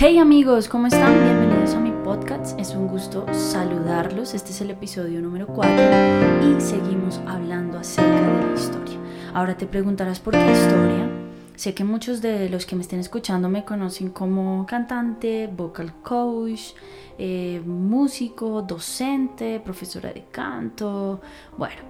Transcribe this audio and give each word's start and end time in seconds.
Hey 0.00 0.18
amigos, 0.18 0.68
¿cómo 0.68 0.86
están? 0.86 1.12
Bienvenidos 1.24 1.74
a 1.74 1.80
mi 1.80 1.90
podcast. 1.90 2.56
Es 2.60 2.70
un 2.70 2.86
gusto 2.86 3.26
saludarlos. 3.32 4.32
Este 4.32 4.52
es 4.52 4.60
el 4.60 4.70
episodio 4.70 5.20
número 5.20 5.48
4 5.48 5.74
y 5.74 6.60
seguimos 6.60 7.20
hablando 7.26 7.78
acerca 7.78 8.20
de 8.20 8.46
la 8.46 8.54
historia. 8.54 8.96
Ahora 9.34 9.56
te 9.56 9.66
preguntarás 9.66 10.20
por 10.20 10.34
qué 10.34 10.52
historia. 10.52 11.10
Sé 11.56 11.74
que 11.74 11.82
muchos 11.82 12.22
de 12.22 12.48
los 12.48 12.64
que 12.64 12.76
me 12.76 12.82
estén 12.82 13.00
escuchando 13.00 13.48
me 13.48 13.64
conocen 13.64 14.10
como 14.10 14.64
cantante, 14.66 15.48
vocal 15.48 15.92
coach, 16.00 16.74
eh, 17.18 17.60
músico, 17.66 18.62
docente, 18.62 19.58
profesora 19.58 20.12
de 20.12 20.26
canto. 20.30 21.20
Bueno, 21.56 21.82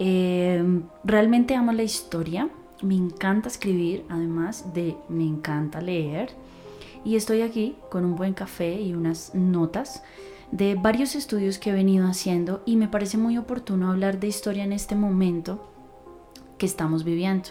eh, 0.00 0.64
realmente 1.04 1.54
amo 1.54 1.70
la 1.70 1.84
historia. 1.84 2.48
Me 2.82 2.96
encanta 2.96 3.46
escribir, 3.46 4.04
además 4.08 4.74
de 4.74 4.96
me 5.08 5.22
encanta 5.22 5.80
leer. 5.80 6.34
Y 7.06 7.14
estoy 7.14 7.42
aquí 7.42 7.76
con 7.88 8.04
un 8.04 8.16
buen 8.16 8.34
café 8.34 8.82
y 8.82 8.92
unas 8.92 9.32
notas 9.32 10.02
de 10.50 10.74
varios 10.74 11.14
estudios 11.14 11.56
que 11.56 11.70
he 11.70 11.72
venido 11.72 12.04
haciendo 12.08 12.64
y 12.66 12.74
me 12.74 12.88
parece 12.88 13.16
muy 13.16 13.38
oportuno 13.38 13.92
hablar 13.92 14.18
de 14.18 14.26
historia 14.26 14.64
en 14.64 14.72
este 14.72 14.96
momento 14.96 15.70
que 16.58 16.66
estamos 16.66 17.04
viviendo. 17.04 17.50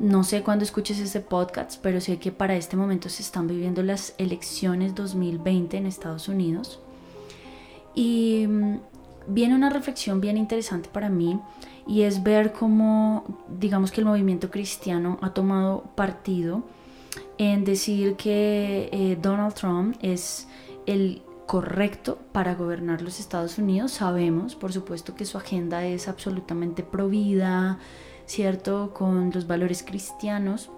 No 0.00 0.24
sé 0.24 0.42
cuándo 0.42 0.64
escuches 0.64 0.98
este 0.98 1.20
podcast, 1.20 1.80
pero 1.82 2.00
sé 2.00 2.18
que 2.18 2.32
para 2.32 2.56
este 2.56 2.76
momento 2.76 3.08
se 3.08 3.22
están 3.22 3.46
viviendo 3.46 3.84
las 3.84 4.12
elecciones 4.18 4.96
2020 4.96 5.76
en 5.76 5.86
Estados 5.86 6.26
Unidos. 6.26 6.80
Y 7.94 8.44
mm, 8.48 8.78
viene 9.28 9.54
una 9.54 9.70
reflexión 9.70 10.20
bien 10.20 10.36
interesante 10.36 10.88
para 10.92 11.08
mí 11.08 11.38
y 11.86 12.02
es 12.02 12.24
ver 12.24 12.52
cómo, 12.52 13.22
digamos 13.48 13.92
que 13.92 14.00
el 14.00 14.06
movimiento 14.08 14.50
cristiano 14.50 15.16
ha 15.22 15.32
tomado 15.32 15.84
partido 15.94 16.64
en 17.38 17.64
decir 17.64 18.16
que 18.16 18.88
eh, 18.92 19.18
Donald 19.20 19.54
Trump 19.54 19.96
es 20.00 20.48
el 20.86 21.22
correcto 21.46 22.18
para 22.32 22.54
gobernar 22.54 23.02
los 23.02 23.20
Estados 23.20 23.58
Unidos. 23.58 23.92
Sabemos, 23.92 24.54
por 24.54 24.72
supuesto, 24.72 25.14
que 25.14 25.24
su 25.24 25.38
agenda 25.38 25.84
es 25.84 26.08
absolutamente 26.08 26.82
provida, 26.82 27.78
¿cierto? 28.26 28.92
Con 28.94 29.30
los 29.32 29.46
valores 29.46 29.82
cristianos. 29.82 30.70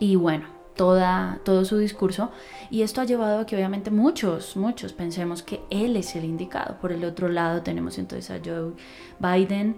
Y 0.00 0.16
bueno, 0.16 0.46
toda, 0.76 1.40
todo 1.44 1.64
su 1.64 1.78
discurso. 1.78 2.30
Y 2.70 2.82
esto 2.82 3.00
ha 3.00 3.04
llevado 3.04 3.40
a 3.40 3.46
que 3.46 3.56
obviamente 3.56 3.90
muchos, 3.90 4.56
muchos 4.56 4.92
pensemos 4.92 5.42
que 5.42 5.60
él 5.70 5.96
es 5.96 6.14
el 6.14 6.24
indicado. 6.24 6.78
Por 6.80 6.92
el 6.92 7.04
otro 7.04 7.28
lado 7.28 7.62
tenemos 7.62 7.98
entonces 7.98 8.30
a 8.30 8.40
Joe 8.44 8.72
Biden, 9.18 9.76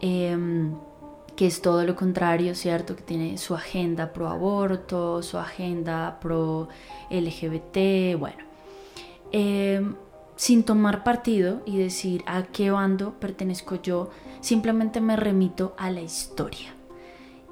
em, 0.00 0.74
que 1.36 1.46
es 1.46 1.62
todo 1.62 1.84
lo 1.84 1.96
contrario, 1.96 2.54
¿cierto? 2.54 2.96
Que 2.96 3.02
tiene 3.02 3.38
su 3.38 3.54
agenda 3.54 4.12
pro 4.12 4.28
aborto, 4.28 5.22
su 5.22 5.38
agenda 5.38 6.18
pro 6.20 6.68
LGBT, 7.10 8.18
bueno. 8.18 8.44
Em, 9.32 9.94
sin 10.36 10.62
tomar 10.64 11.04
partido 11.04 11.62
y 11.66 11.78
decir 11.78 12.22
a 12.26 12.42
qué 12.44 12.70
bando 12.70 13.18
pertenezco 13.20 13.80
yo, 13.80 14.10
simplemente 14.40 15.00
me 15.00 15.16
remito 15.16 15.74
a 15.78 15.90
la 15.90 16.00
historia. 16.00 16.74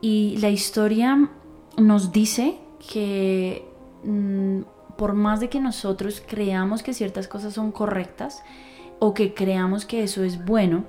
Y 0.00 0.36
la 0.38 0.50
historia 0.50 1.30
nos 1.76 2.12
dice 2.12 2.58
que 2.92 3.66
mm, 4.04 4.60
por 4.96 5.14
más 5.14 5.40
de 5.40 5.48
que 5.48 5.60
nosotros 5.60 6.22
creamos 6.26 6.82
que 6.82 6.94
ciertas 6.94 7.28
cosas 7.28 7.54
son 7.54 7.72
correctas 7.72 8.42
o 8.98 9.14
que 9.14 9.34
creamos 9.34 9.86
que 9.86 10.02
eso 10.02 10.22
es 10.24 10.44
bueno, 10.44 10.84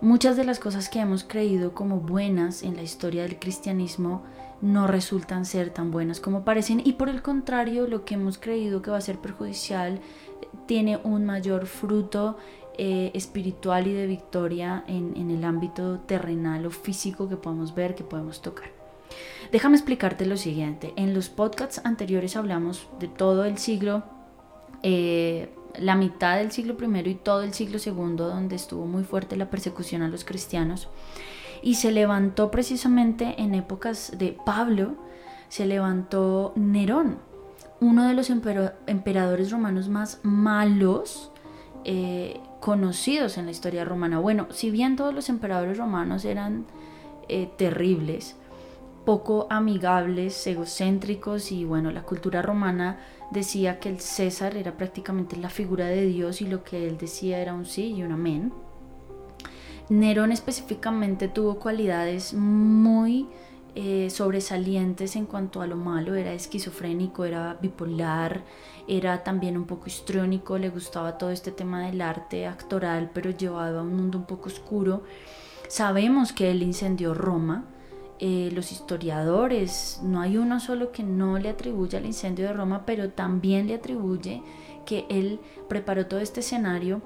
muchas 0.00 0.36
de 0.36 0.44
las 0.44 0.58
cosas 0.58 0.88
que 0.88 1.00
hemos 1.00 1.24
creído 1.24 1.74
como 1.74 2.00
buenas 2.00 2.62
en 2.62 2.76
la 2.76 2.82
historia 2.82 3.22
del 3.22 3.38
cristianismo 3.38 4.22
no 4.60 4.86
resultan 4.86 5.44
ser 5.44 5.70
tan 5.70 5.90
buenas 5.90 6.20
como 6.20 6.44
parecen 6.44 6.80
y 6.84 6.94
por 6.94 7.08
el 7.08 7.22
contrario 7.22 7.86
lo 7.86 8.04
que 8.04 8.14
hemos 8.14 8.38
creído 8.38 8.82
que 8.82 8.90
va 8.90 8.98
a 8.98 9.02
ser 9.02 9.18
perjudicial 9.18 10.00
tiene 10.66 10.98
un 11.02 11.24
mayor 11.24 11.66
fruto 11.66 12.36
eh, 12.76 13.10
espiritual 13.14 13.86
y 13.86 13.92
de 13.92 14.06
victoria 14.06 14.84
en, 14.88 15.16
en 15.16 15.30
el 15.30 15.44
ámbito 15.44 16.00
terrenal 16.00 16.66
o 16.66 16.70
físico 16.70 17.28
que 17.28 17.36
podemos 17.36 17.74
ver, 17.74 17.94
que 17.94 18.02
podemos 18.02 18.42
tocar. 18.42 18.68
Déjame 19.52 19.76
explicarte 19.76 20.26
lo 20.26 20.36
siguiente. 20.36 20.92
En 20.96 21.14
los 21.14 21.28
podcasts 21.28 21.80
anteriores 21.84 22.36
hablamos 22.36 22.88
de 22.98 23.08
todo 23.08 23.44
el 23.44 23.58
siglo, 23.58 24.02
eh, 24.82 25.50
la 25.78 25.94
mitad 25.94 26.36
del 26.38 26.52
siglo 26.52 26.76
I 26.80 27.08
y 27.10 27.14
todo 27.14 27.42
el 27.42 27.54
siglo 27.54 27.78
II, 27.84 28.16
donde 28.16 28.56
estuvo 28.56 28.86
muy 28.86 29.04
fuerte 29.04 29.36
la 29.36 29.50
persecución 29.50 30.02
a 30.02 30.08
los 30.08 30.24
cristianos. 30.24 30.88
Y 31.62 31.76
se 31.76 31.92
levantó 31.92 32.50
precisamente 32.50 33.40
en 33.40 33.54
épocas 33.54 34.12
de 34.18 34.36
Pablo, 34.44 34.94
se 35.48 35.66
levantó 35.66 36.52
Nerón, 36.56 37.18
uno 37.80 38.06
de 38.06 38.14
los 38.14 38.30
emperadores 38.30 39.50
romanos 39.50 39.88
más 39.88 40.20
malos 40.22 41.30
eh, 41.84 42.40
conocidos 42.60 43.36
en 43.36 43.44
la 43.44 43.50
historia 43.50 43.84
romana. 43.84 44.18
Bueno, 44.18 44.46
si 44.50 44.70
bien 44.70 44.96
todos 44.96 45.14
los 45.14 45.28
emperadores 45.28 45.76
romanos 45.76 46.24
eran 46.24 46.64
eh, 47.28 47.50
terribles, 47.58 48.36
poco 49.04 49.46
amigables, 49.50 50.46
egocéntricos 50.46 51.52
y 51.52 51.64
bueno, 51.64 51.90
la 51.90 52.02
cultura 52.02 52.40
romana 52.40 52.98
decía 53.34 53.78
que 53.80 53.90
el 53.90 54.00
César 54.00 54.56
era 54.56 54.78
prácticamente 54.78 55.36
la 55.36 55.50
figura 55.50 55.86
de 55.86 56.06
Dios 56.06 56.40
y 56.40 56.46
lo 56.46 56.64
que 56.64 56.88
él 56.88 56.96
decía 56.96 57.40
era 57.40 57.52
un 57.52 57.66
sí 57.66 57.92
y 57.92 58.02
un 58.02 58.12
amén. 58.12 58.52
Nerón 59.90 60.32
específicamente 60.32 61.28
tuvo 61.28 61.58
cualidades 61.58 62.32
muy 62.32 63.28
eh, 63.74 64.08
sobresalientes 64.08 65.16
en 65.16 65.26
cuanto 65.26 65.60
a 65.60 65.66
lo 65.66 65.76
malo, 65.76 66.14
era 66.14 66.32
esquizofrénico, 66.32 67.24
era 67.24 67.58
bipolar, 67.60 68.44
era 68.88 69.22
también 69.24 69.56
un 69.58 69.66
poco 69.66 69.88
histriónico, 69.88 70.56
le 70.56 70.70
gustaba 70.70 71.18
todo 71.18 71.30
este 71.30 71.50
tema 71.50 71.86
del 71.86 72.00
arte 72.00 72.46
actoral, 72.46 73.10
pero 73.12 73.30
llevado 73.30 73.80
a 73.80 73.82
un 73.82 73.94
mundo 73.94 74.18
un 74.18 74.24
poco 74.24 74.48
oscuro. 74.48 75.02
Sabemos 75.68 76.32
que 76.32 76.50
él 76.50 76.62
incendió 76.62 77.14
Roma, 77.14 77.64
eh, 78.26 78.48
los 78.52 78.72
historiadores, 78.72 80.00
no 80.02 80.22
hay 80.22 80.38
uno 80.38 80.58
solo 80.58 80.92
que 80.92 81.02
no 81.02 81.38
le 81.38 81.50
atribuye 81.50 81.98
al 81.98 82.06
incendio 82.06 82.46
de 82.46 82.54
Roma, 82.54 82.84
pero 82.86 83.10
también 83.10 83.66
le 83.66 83.74
atribuye 83.74 84.42
que 84.86 85.04
él 85.10 85.40
preparó 85.68 86.06
todo 86.06 86.20
este 86.20 86.40
escenario 86.40 87.02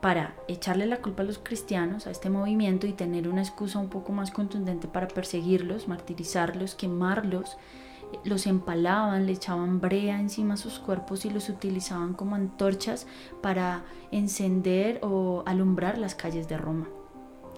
para 0.00 0.36
echarle 0.46 0.86
la 0.86 1.02
culpa 1.02 1.24
a 1.24 1.26
los 1.26 1.40
cristianos, 1.40 2.06
a 2.06 2.12
este 2.12 2.30
movimiento 2.30 2.86
y 2.86 2.92
tener 2.92 3.26
una 3.26 3.42
excusa 3.42 3.80
un 3.80 3.88
poco 3.88 4.12
más 4.12 4.30
contundente 4.30 4.86
para 4.86 5.08
perseguirlos, 5.08 5.88
martirizarlos, 5.88 6.76
quemarlos, 6.76 7.56
los 8.22 8.46
empalaban, 8.46 9.26
le 9.26 9.32
echaban 9.32 9.80
brea 9.80 10.20
encima 10.20 10.54
a 10.54 10.56
sus 10.56 10.78
cuerpos 10.78 11.24
y 11.24 11.30
los 11.30 11.48
utilizaban 11.48 12.14
como 12.14 12.36
antorchas 12.36 13.08
para 13.42 13.82
encender 14.12 15.00
o 15.02 15.42
alumbrar 15.46 15.98
las 15.98 16.14
calles 16.14 16.48
de 16.48 16.58
Roma. 16.58 16.86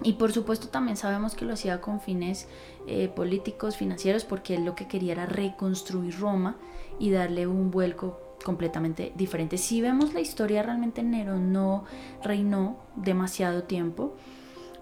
Y 0.05 0.15
por 0.15 0.33
supuesto 0.33 0.69
también 0.69 0.97
sabemos 0.97 1.35
que 1.35 1.45
lo 1.45 1.55
hacía 1.55 1.81
con 1.81 2.01
fines 2.01 2.49
eh, 2.87 3.09
políticos, 3.09 3.77
financieros, 3.77 4.25
porque 4.25 4.55
él 4.55 4.65
lo 4.65 4.75
que 4.75 4.89
quería 4.89 5.13
era 5.13 5.27
reconstruir 5.27 6.19
Roma 6.19 6.57
y 6.99 7.11
darle 7.11 7.47
un 7.47 7.71
vuelco 7.71 8.21
completamente 8.45 9.13
diferente. 9.15 9.59
Si 9.59 9.81
vemos 9.81 10.15
la 10.15 10.21
historia, 10.21 10.63
realmente 10.63 11.03
Nero 11.03 11.39
no 11.39 11.85
reinó 12.23 12.79
demasiado 12.97 13.63
tiempo, 13.65 14.17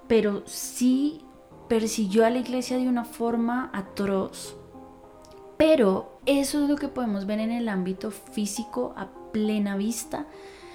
pero 0.08 0.42
sí 0.46 1.20
persiguió 1.68 2.26
a 2.26 2.30
la 2.30 2.38
iglesia 2.38 2.78
de 2.78 2.88
una 2.88 3.04
forma 3.04 3.70
atroz. 3.72 4.56
Pero 5.56 6.18
eso 6.24 6.62
es 6.62 6.70
lo 6.70 6.76
que 6.76 6.88
podemos 6.88 7.26
ver 7.26 7.38
en 7.38 7.50
el 7.50 7.68
ámbito 7.68 8.10
físico 8.10 8.94
a 8.96 9.08
plena 9.32 9.76
vista. 9.76 10.26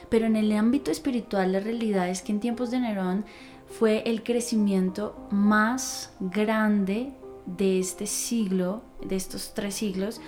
Pero 0.10 0.28
en 0.28 0.36
el 0.36 0.52
ámbito 0.52 0.92
espiritual 0.92 1.52
la 1.52 1.60
realidad 1.60 2.10
es 2.10 2.22
que 2.22 2.32
en 2.32 2.40
tiempos 2.40 2.72
de 2.72 2.80
Nerón 2.80 3.26
fue 3.68 4.04
el 4.06 4.24
crecimiento 4.24 5.28
más 5.32 6.14
grande 6.20 7.14
de 7.46 7.80
este 7.80 8.08
siglo, 8.08 8.82
de 9.06 9.16
estos 9.16 9.54
tres 9.54 9.76
siglos, 9.76 10.22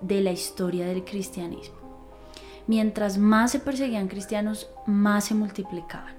de 0.00 0.20
la 0.20 0.32
historia 0.32 0.86
del 0.86 1.04
cristianismo. 1.04 1.76
Mientras 2.66 3.18
más 3.18 3.52
se 3.52 3.60
perseguían 3.60 4.08
cristianos, 4.08 4.68
más 4.86 5.26
se 5.26 5.34
multiplicaban. 5.34 6.14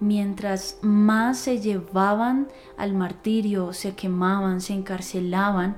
Mientras 0.00 0.78
más 0.82 1.38
se 1.38 1.60
llevaban 1.60 2.48
al 2.76 2.94
martirio, 2.94 3.72
se 3.72 3.94
quemaban, 3.94 4.60
se 4.60 4.72
encarcelaban, 4.72 5.76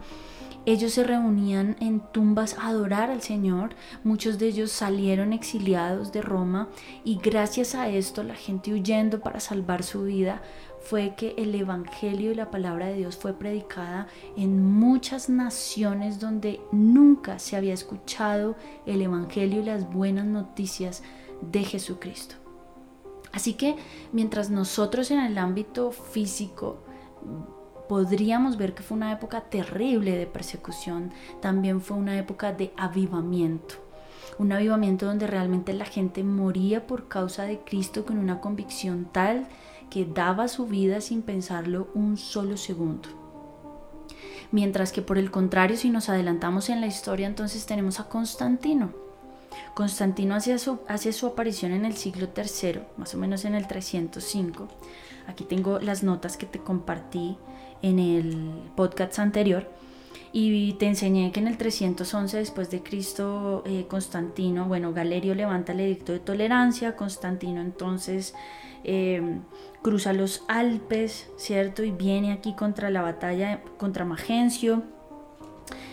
ellos 0.66 0.94
se 0.94 1.04
reunían 1.04 1.76
en 1.78 2.00
tumbas 2.00 2.58
a 2.58 2.66
adorar 2.66 3.10
al 3.10 3.22
Señor, 3.22 3.76
muchos 4.02 4.38
de 4.38 4.48
ellos 4.48 4.72
salieron 4.72 5.32
exiliados 5.32 6.10
de 6.10 6.22
Roma 6.22 6.68
y 7.04 7.18
gracias 7.18 7.76
a 7.76 7.88
esto 7.88 8.24
la 8.24 8.34
gente 8.34 8.72
huyendo 8.72 9.20
para 9.20 9.38
salvar 9.38 9.84
su 9.84 10.02
vida 10.02 10.42
fue 10.80 11.14
que 11.16 11.34
el 11.38 11.54
Evangelio 11.54 12.32
y 12.32 12.34
la 12.34 12.50
palabra 12.50 12.86
de 12.86 12.94
Dios 12.94 13.16
fue 13.16 13.32
predicada 13.32 14.08
en 14.36 14.64
muchas 14.64 15.28
naciones 15.28 16.18
donde 16.18 16.60
nunca 16.72 17.38
se 17.38 17.56
había 17.56 17.74
escuchado 17.74 18.56
el 18.86 19.02
Evangelio 19.02 19.62
y 19.62 19.64
las 19.64 19.88
buenas 19.88 20.26
noticias 20.26 21.02
de 21.40 21.62
Jesucristo. 21.62 22.36
Así 23.32 23.54
que 23.54 23.76
mientras 24.12 24.50
nosotros 24.50 25.10
en 25.10 25.20
el 25.20 25.38
ámbito 25.38 25.92
físico 25.92 26.78
podríamos 27.88 28.56
ver 28.56 28.74
que 28.74 28.82
fue 28.82 28.96
una 28.96 29.12
época 29.12 29.42
terrible 29.42 30.16
de 30.16 30.26
persecución, 30.26 31.12
también 31.40 31.80
fue 31.80 31.96
una 31.96 32.18
época 32.18 32.52
de 32.52 32.72
avivamiento. 32.76 33.76
Un 34.38 34.52
avivamiento 34.52 35.06
donde 35.06 35.26
realmente 35.26 35.72
la 35.72 35.84
gente 35.84 36.22
moría 36.24 36.86
por 36.86 37.08
causa 37.08 37.44
de 37.44 37.60
Cristo 37.60 38.04
con 38.04 38.18
una 38.18 38.40
convicción 38.40 39.08
tal 39.10 39.46
que 39.90 40.04
daba 40.04 40.48
su 40.48 40.66
vida 40.66 41.00
sin 41.00 41.22
pensarlo 41.22 41.88
un 41.94 42.16
solo 42.16 42.56
segundo. 42.56 43.08
Mientras 44.52 44.92
que 44.92 45.02
por 45.02 45.18
el 45.18 45.30
contrario, 45.30 45.76
si 45.76 45.90
nos 45.90 46.08
adelantamos 46.08 46.68
en 46.68 46.80
la 46.80 46.86
historia, 46.86 47.26
entonces 47.26 47.66
tenemos 47.66 47.98
a 48.00 48.08
Constantino. 48.08 48.90
Constantino 49.74 50.34
hace 50.34 50.58
su, 50.58 50.80
hace 50.88 51.12
su 51.12 51.26
aparición 51.26 51.72
en 51.72 51.84
el 51.84 51.96
siglo 51.96 52.28
III, 52.34 52.80
más 52.96 53.14
o 53.14 53.18
menos 53.18 53.44
en 53.44 53.54
el 53.54 53.66
305. 53.66 54.68
Aquí 55.26 55.44
tengo 55.44 55.78
las 55.80 56.02
notas 56.02 56.36
que 56.36 56.46
te 56.46 56.60
compartí 56.60 57.36
en 57.82 57.98
el 57.98 58.50
podcast 58.74 59.18
anterior. 59.18 59.70
Y 60.32 60.74
te 60.74 60.86
enseñé 60.86 61.32
que 61.32 61.40
en 61.40 61.48
el 61.48 61.56
311 61.56 62.36
después 62.36 62.70
de 62.70 62.82
Cristo, 62.82 63.62
eh, 63.64 63.86
Constantino, 63.88 64.66
bueno, 64.66 64.92
Galerio 64.92 65.34
levanta 65.34 65.72
el 65.72 65.80
edicto 65.80 66.12
de 66.12 66.18
tolerancia, 66.18 66.94
Constantino 66.94 67.62
entonces 67.62 68.34
eh, 68.84 69.40
cruza 69.82 70.12
los 70.12 70.44
Alpes, 70.46 71.30
¿cierto? 71.36 71.82
Y 71.84 71.90
viene 71.90 72.32
aquí 72.32 72.54
contra 72.54 72.90
la 72.90 73.02
batalla 73.02 73.62
contra 73.78 74.04
Magencio. 74.04 74.82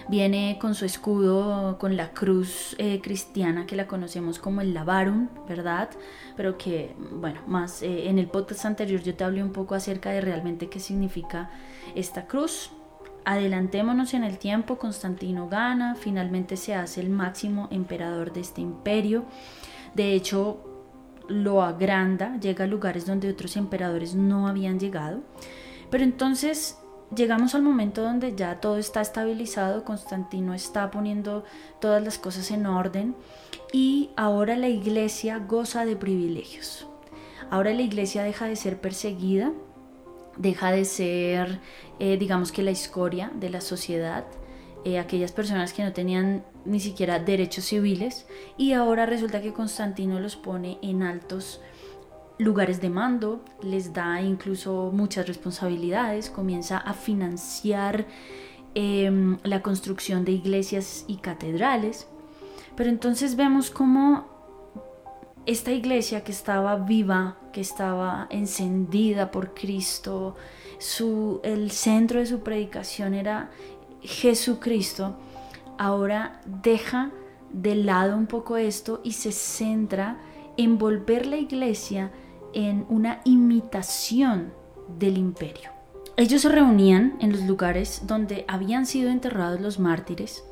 Viene 0.09 0.57
con 0.59 0.75
su 0.75 0.85
escudo, 0.85 1.77
con 1.79 1.95
la 1.95 2.11
cruz 2.11 2.75
eh, 2.77 3.00
cristiana 3.01 3.65
que 3.65 3.75
la 3.75 3.88
conocemos 3.88 4.38
como 4.38 4.61
el 4.61 4.73
Lavarum, 4.73 5.29
¿verdad? 5.47 5.89
Pero 6.35 6.57
que, 6.57 6.94
bueno, 7.11 7.39
más 7.47 7.81
eh, 7.81 8.09
en 8.09 8.19
el 8.19 8.27
podcast 8.27 8.65
anterior 8.65 9.01
yo 9.01 9.15
te 9.15 9.23
hablé 9.23 9.41
un 9.41 9.53
poco 9.53 9.75
acerca 9.75 10.11
de 10.11 10.21
realmente 10.21 10.67
qué 10.67 10.79
significa 10.79 11.50
esta 11.95 12.27
cruz. 12.27 12.71
Adelantémonos 13.25 14.13
en 14.13 14.25
el 14.25 14.38
tiempo, 14.38 14.77
Constantino 14.77 15.47
gana, 15.47 15.95
finalmente 15.95 16.57
se 16.57 16.75
hace 16.75 17.00
el 17.00 17.09
máximo 17.09 17.69
emperador 17.71 18.33
de 18.33 18.41
este 18.41 18.59
imperio. 18.59 19.23
De 19.95 20.13
hecho, 20.13 20.57
lo 21.29 21.63
agranda, 21.63 22.38
llega 22.39 22.65
a 22.65 22.67
lugares 22.67 23.05
donde 23.05 23.29
otros 23.29 23.55
emperadores 23.55 24.15
no 24.15 24.47
habían 24.47 24.79
llegado. 24.79 25.21
Pero 25.89 26.03
entonces 26.03 26.82
llegamos 27.15 27.56
al 27.56 27.62
momento 27.62 28.01
donde 28.01 28.36
ya 28.36 28.60
todo 28.60 28.77
está 28.77 29.01
estabilizado, 29.01 29.83
Constantino 29.83 30.54
está 30.54 30.92
poniendo 30.92 31.44
todas 31.80 32.04
las 32.04 32.18
cosas 32.18 32.51
en 32.51 32.65
orden 32.65 33.15
y 33.71 34.12
ahora 34.15 34.56
la 34.56 34.69
iglesia 34.69 35.39
goza 35.39 35.86
de 35.86 35.95
privilegios. 35.95 36.88
Ahora 37.50 37.74
la 37.74 37.81
iglesia 37.81 38.24
deja 38.24 38.45
de 38.45 38.56
ser 38.56 38.80
perseguida, 38.80 39.51
deja 40.38 40.71
de 40.71 40.86
ser, 40.86 41.60
eh, 42.00 42.18
digamos 42.18 42.51
que 42.51 42.63
la 42.63 42.71
escoria 42.71 43.31
de 43.36 43.50
la 43.50 43.62
sociedad, 43.62 44.25
eh, 44.86 45.00
aquellas 45.00 45.31
personas 45.31 45.74
que 45.74 45.83
no 45.83 45.94
tenían 45.94 46.44
ni 46.65 46.80
siquiera 46.80 47.19
derechos 47.19 47.65
civiles 47.65 48.25
y 48.57 48.74
ahora 48.74 49.06
resulta 49.06 49.42
que 49.42 49.54
Constantino 49.54 50.19
los 50.19 50.36
pone 50.36 50.77
en 50.81 51.04
altos 51.04 51.62
lugares 52.38 52.81
de 52.81 52.89
mando, 52.89 53.44
les 53.62 53.94
da 53.94 54.21
incluso 54.21 54.91
muchas 54.94 55.27
responsabilidades, 55.27 56.30
comienza 56.30 56.77
a 56.77 56.94
financiar 56.94 58.06
em, 58.75 59.38
la 59.44 59.62
construcción 59.62 60.25
de 60.25 60.31
iglesias 60.31 61.06
y 61.07 61.18
catedrales. 61.18 62.07
Pero 62.75 62.89
entonces 62.89 63.35
vemos 63.35 63.69
cómo 63.69 64.25
esta 65.45 65.71
iglesia 65.71 66.24
que 66.24 66.31
estaba 66.31 66.75
viva, 66.77 67.38
que 67.51 67.62
estaba 67.62 68.27
encendida 68.30 69.29
por 69.29 69.53
Cristo, 69.53 70.36
su, 70.79 71.39
el 71.44 71.71
centro 71.71 72.19
de 72.19 72.25
su 72.25 72.39
predicación 72.39 73.13
era 73.13 73.51
Jesucristo, 74.01 75.15
ahora 75.77 76.41
deja 76.45 77.12
de 77.51 77.75
lado 77.75 78.18
un 78.18 78.25
poco 78.25 78.57
esto 78.57 79.01
y 79.03 79.13
se 79.13 79.31
centra 79.31 80.18
en 80.57 80.77
volver 80.77 81.25
la 81.25 81.38
iglesia 81.38 82.11
en 82.53 82.85
una 82.89 83.21
imitación 83.25 84.53
del 85.00 85.17
imperio. 85.17 85.71
Ellos 86.15 86.41
se 86.41 86.50
reunían 86.50 87.15
en 87.19 87.31
los 87.31 87.41
lugares 87.41 88.03
donde 88.05 88.45
habían 88.47 88.85
sido 88.85 89.09
enterrados 89.09 89.59
los 89.59 89.79
mártires, 89.79 90.44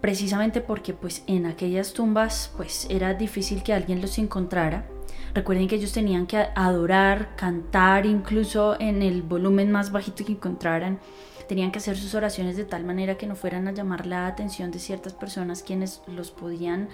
precisamente 0.00 0.60
porque 0.60 0.92
pues 0.92 1.22
en 1.26 1.46
aquellas 1.46 1.94
tumbas 1.94 2.52
pues 2.56 2.86
era 2.90 3.14
difícil 3.14 3.62
que 3.62 3.72
alguien 3.72 4.02
los 4.02 4.18
encontrara. 4.18 4.86
Recuerden 5.34 5.68
que 5.68 5.76
ellos 5.76 5.92
tenían 5.92 6.26
que 6.26 6.46
adorar, 6.54 7.36
cantar, 7.36 8.06
incluso 8.06 8.78
en 8.80 9.02
el 9.02 9.22
volumen 9.22 9.72
más 9.72 9.92
bajito 9.92 10.24
que 10.24 10.32
encontraran 10.32 11.00
tenían 11.48 11.72
que 11.72 11.78
hacer 11.78 11.96
sus 11.96 12.14
oraciones 12.14 12.56
de 12.56 12.64
tal 12.64 12.84
manera 12.84 13.16
que 13.16 13.26
no 13.26 13.34
fueran 13.34 13.66
a 13.66 13.72
llamar 13.72 14.06
la 14.06 14.26
atención 14.26 14.70
de 14.70 14.78
ciertas 14.78 15.14
personas 15.14 15.62
quienes 15.62 16.02
los 16.06 16.30
podían 16.30 16.88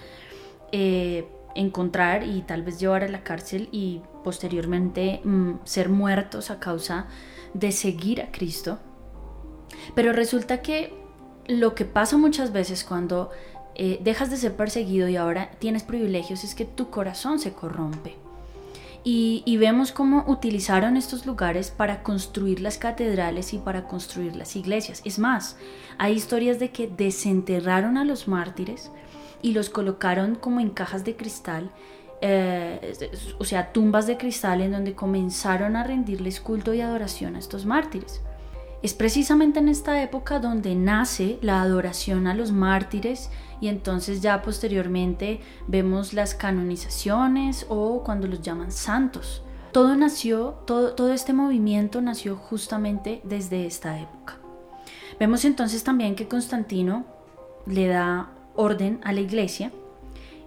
eh, 0.71 1.27
encontrar 1.55 2.23
y 2.23 2.41
tal 2.41 2.63
vez 2.63 2.79
llevar 2.79 3.03
a 3.03 3.07
la 3.07 3.23
cárcel 3.23 3.69
y 3.71 4.01
posteriormente 4.23 5.21
mm, 5.23 5.59
ser 5.63 5.89
muertos 5.89 6.51
a 6.51 6.59
causa 6.59 7.07
de 7.53 7.71
seguir 7.71 8.21
a 8.21 8.31
Cristo. 8.31 8.79
Pero 9.95 10.13
resulta 10.13 10.61
que 10.61 10.93
lo 11.47 11.75
que 11.75 11.85
pasa 11.85 12.17
muchas 12.17 12.51
veces 12.51 12.83
cuando 12.83 13.29
eh, 13.75 13.99
dejas 14.01 14.29
de 14.29 14.37
ser 14.37 14.55
perseguido 14.55 15.09
y 15.09 15.17
ahora 15.17 15.51
tienes 15.59 15.83
privilegios 15.83 16.43
es 16.43 16.55
que 16.55 16.65
tu 16.65 16.89
corazón 16.89 17.39
se 17.39 17.53
corrompe. 17.53 18.15
Y, 19.07 19.57
vemos 19.57 19.91
cómo 19.91 20.25
utilizaron 20.27 20.97
estos 20.97 21.27
lugares 21.27 21.69
para 21.69 22.01
construir 22.01 22.59
las 22.59 22.79
catedrales 22.79 23.53
y 23.53 23.59
para 23.59 23.87
construir 23.87 24.35
las 24.35 24.55
iglesias. 24.55 25.03
Es 25.05 25.19
más, 25.19 25.57
hay 25.99 26.13
historias 26.13 26.57
de 26.57 26.71
que 26.71 26.87
desenterraron 26.87 27.99
a 27.99 28.03
los 28.03 28.27
mártires 28.27 28.89
y 29.45 29.53
los 29.53 29.69
colocaron 29.69 30.33
como 30.33 30.59
en 30.59 30.71
cajas 30.71 31.03
de 31.05 31.15
cristal, 31.15 31.69
eh, 32.19 33.11
o 33.37 33.45
sea, 33.45 33.71
tumbas 33.73 34.07
de 34.07 34.17
cristal 34.17 34.59
en 34.61 34.71
donde 34.71 34.95
comenzaron 34.95 35.75
a 35.75 35.83
rendirles 35.83 36.41
culto 36.41 36.73
y 36.73 36.81
adoración 36.81 37.35
a 37.35 37.39
estos 37.39 37.63
mártires. 37.67 38.21
Es 38.81 38.95
precisamente 38.95 39.59
en 39.59 39.69
esta 39.69 40.01
época 40.01 40.39
donde 40.39 40.73
nace 40.73 41.37
la 41.43 41.61
adoración 41.61 42.25
a 42.25 42.33
los 42.33 42.51
mártires 42.51 43.29
y 43.61 43.67
entonces 43.67 44.21
ya 44.21 44.41
posteriormente 44.41 45.41
vemos 45.67 46.13
las 46.13 46.33
canonizaciones 46.33 47.67
o 47.69 48.01
cuando 48.03 48.25
los 48.25 48.41
llaman 48.41 48.71
santos. 48.71 49.43
Todo 49.71 49.95
nació, 49.95 50.55
todo, 50.65 50.95
todo 50.95 51.13
este 51.13 51.33
movimiento 51.33 52.01
nació 52.01 52.35
justamente 52.35 53.21
desde 53.23 53.67
esta 53.67 53.99
época. 53.99 54.39
Vemos 55.19 55.45
entonces 55.45 55.83
también 55.83 56.15
que 56.15 56.27
Constantino 56.27 57.05
le 57.67 57.85
da 57.85 58.31
orden 58.55 58.99
a 59.03 59.13
la 59.13 59.21
iglesia 59.21 59.71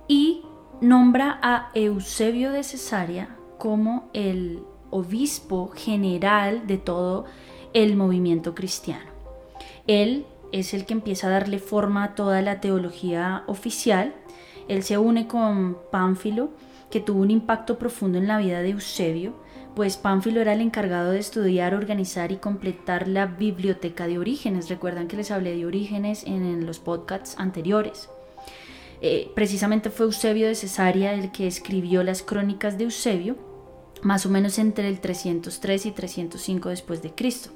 y 0.07 0.43
nombra 0.81 1.39
a 1.43 1.71
Eusebio 1.75 2.53
de 2.53 2.63
Cesarea 2.63 3.37
como 3.59 4.09
el 4.13 4.63
obispo 4.91 5.69
general 5.69 6.67
de 6.67 6.79
todo 6.79 7.27
el 7.75 7.97
movimiento 7.97 8.55
cristiano. 8.55 9.11
Él 9.87 10.27
es 10.53 10.73
el 10.75 10.87
que 10.87 10.95
empieza 10.95 11.27
a 11.27 11.31
darle 11.31 11.59
forma 11.59 12.05
a 12.05 12.15
toda 12.15 12.41
la 12.43 12.61
teología 12.61 13.43
oficial. 13.47 14.15
Él 14.69 14.83
se 14.83 14.99
une 14.99 15.27
con 15.27 15.77
Pánfilo, 15.91 16.51
que 16.91 17.01
tuvo 17.01 17.21
un 17.21 17.31
impacto 17.31 17.79
profundo 17.79 18.19
en 18.19 18.29
la 18.29 18.39
vida 18.39 18.63
de 18.63 18.71
Eusebio, 18.71 19.35
pues 19.75 19.97
Pánfilo 19.97 20.41
era 20.41 20.53
el 20.53 20.61
encargado 20.61 21.13
de 21.13 21.19
estudiar, 21.19 21.75
organizar 21.75 22.33
y 22.33 22.37
completar 22.37 23.09
la 23.09 23.27
biblioteca 23.27 24.07
de 24.07 24.19
Orígenes. 24.19 24.69
Recuerdan 24.69 25.09
que 25.09 25.17
les 25.17 25.31
hablé 25.31 25.57
de 25.57 25.67
Orígenes 25.67 26.25
en, 26.25 26.67
los 26.67 26.79
podcasts 26.79 27.37
anteriores. 27.39 28.09
Eh, 29.01 29.31
precisamente 29.35 29.91
fue 29.91 30.07
Eusebio 30.07 30.49
de 30.49 30.55
Cesarea 30.55 31.15
el 31.15 31.31
que 31.31 31.47
escribió 31.47 32.03
las 32.03 32.23
crónicas 32.23 32.79
de 32.79 32.85
Eusebio, 32.85 33.37
más 34.03 34.27
o 34.27 34.29
menos 34.29 34.59
entre 34.59 34.89
el 34.89 35.01
303 35.01 35.87
y 35.87 35.91
305 35.93 36.69
después 36.69 37.03
de 37.03 37.13
Cristo. 37.15 37.51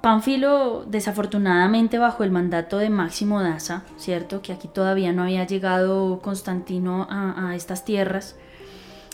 Pánfilo, 0.00 0.86
desafortunadamente 0.86 1.98
bajo 1.98 2.24
el 2.24 2.30
mandato 2.30 2.78
de 2.78 2.88
Máximo 2.88 3.42
Daza, 3.42 3.82
¿cierto? 3.98 4.40
Que 4.40 4.52
aquí 4.54 4.66
todavía 4.66 5.12
no 5.12 5.24
había 5.24 5.46
llegado 5.46 6.20
Constantino 6.20 7.06
a, 7.10 7.54
estas 7.54 7.84
tierras 7.84 8.36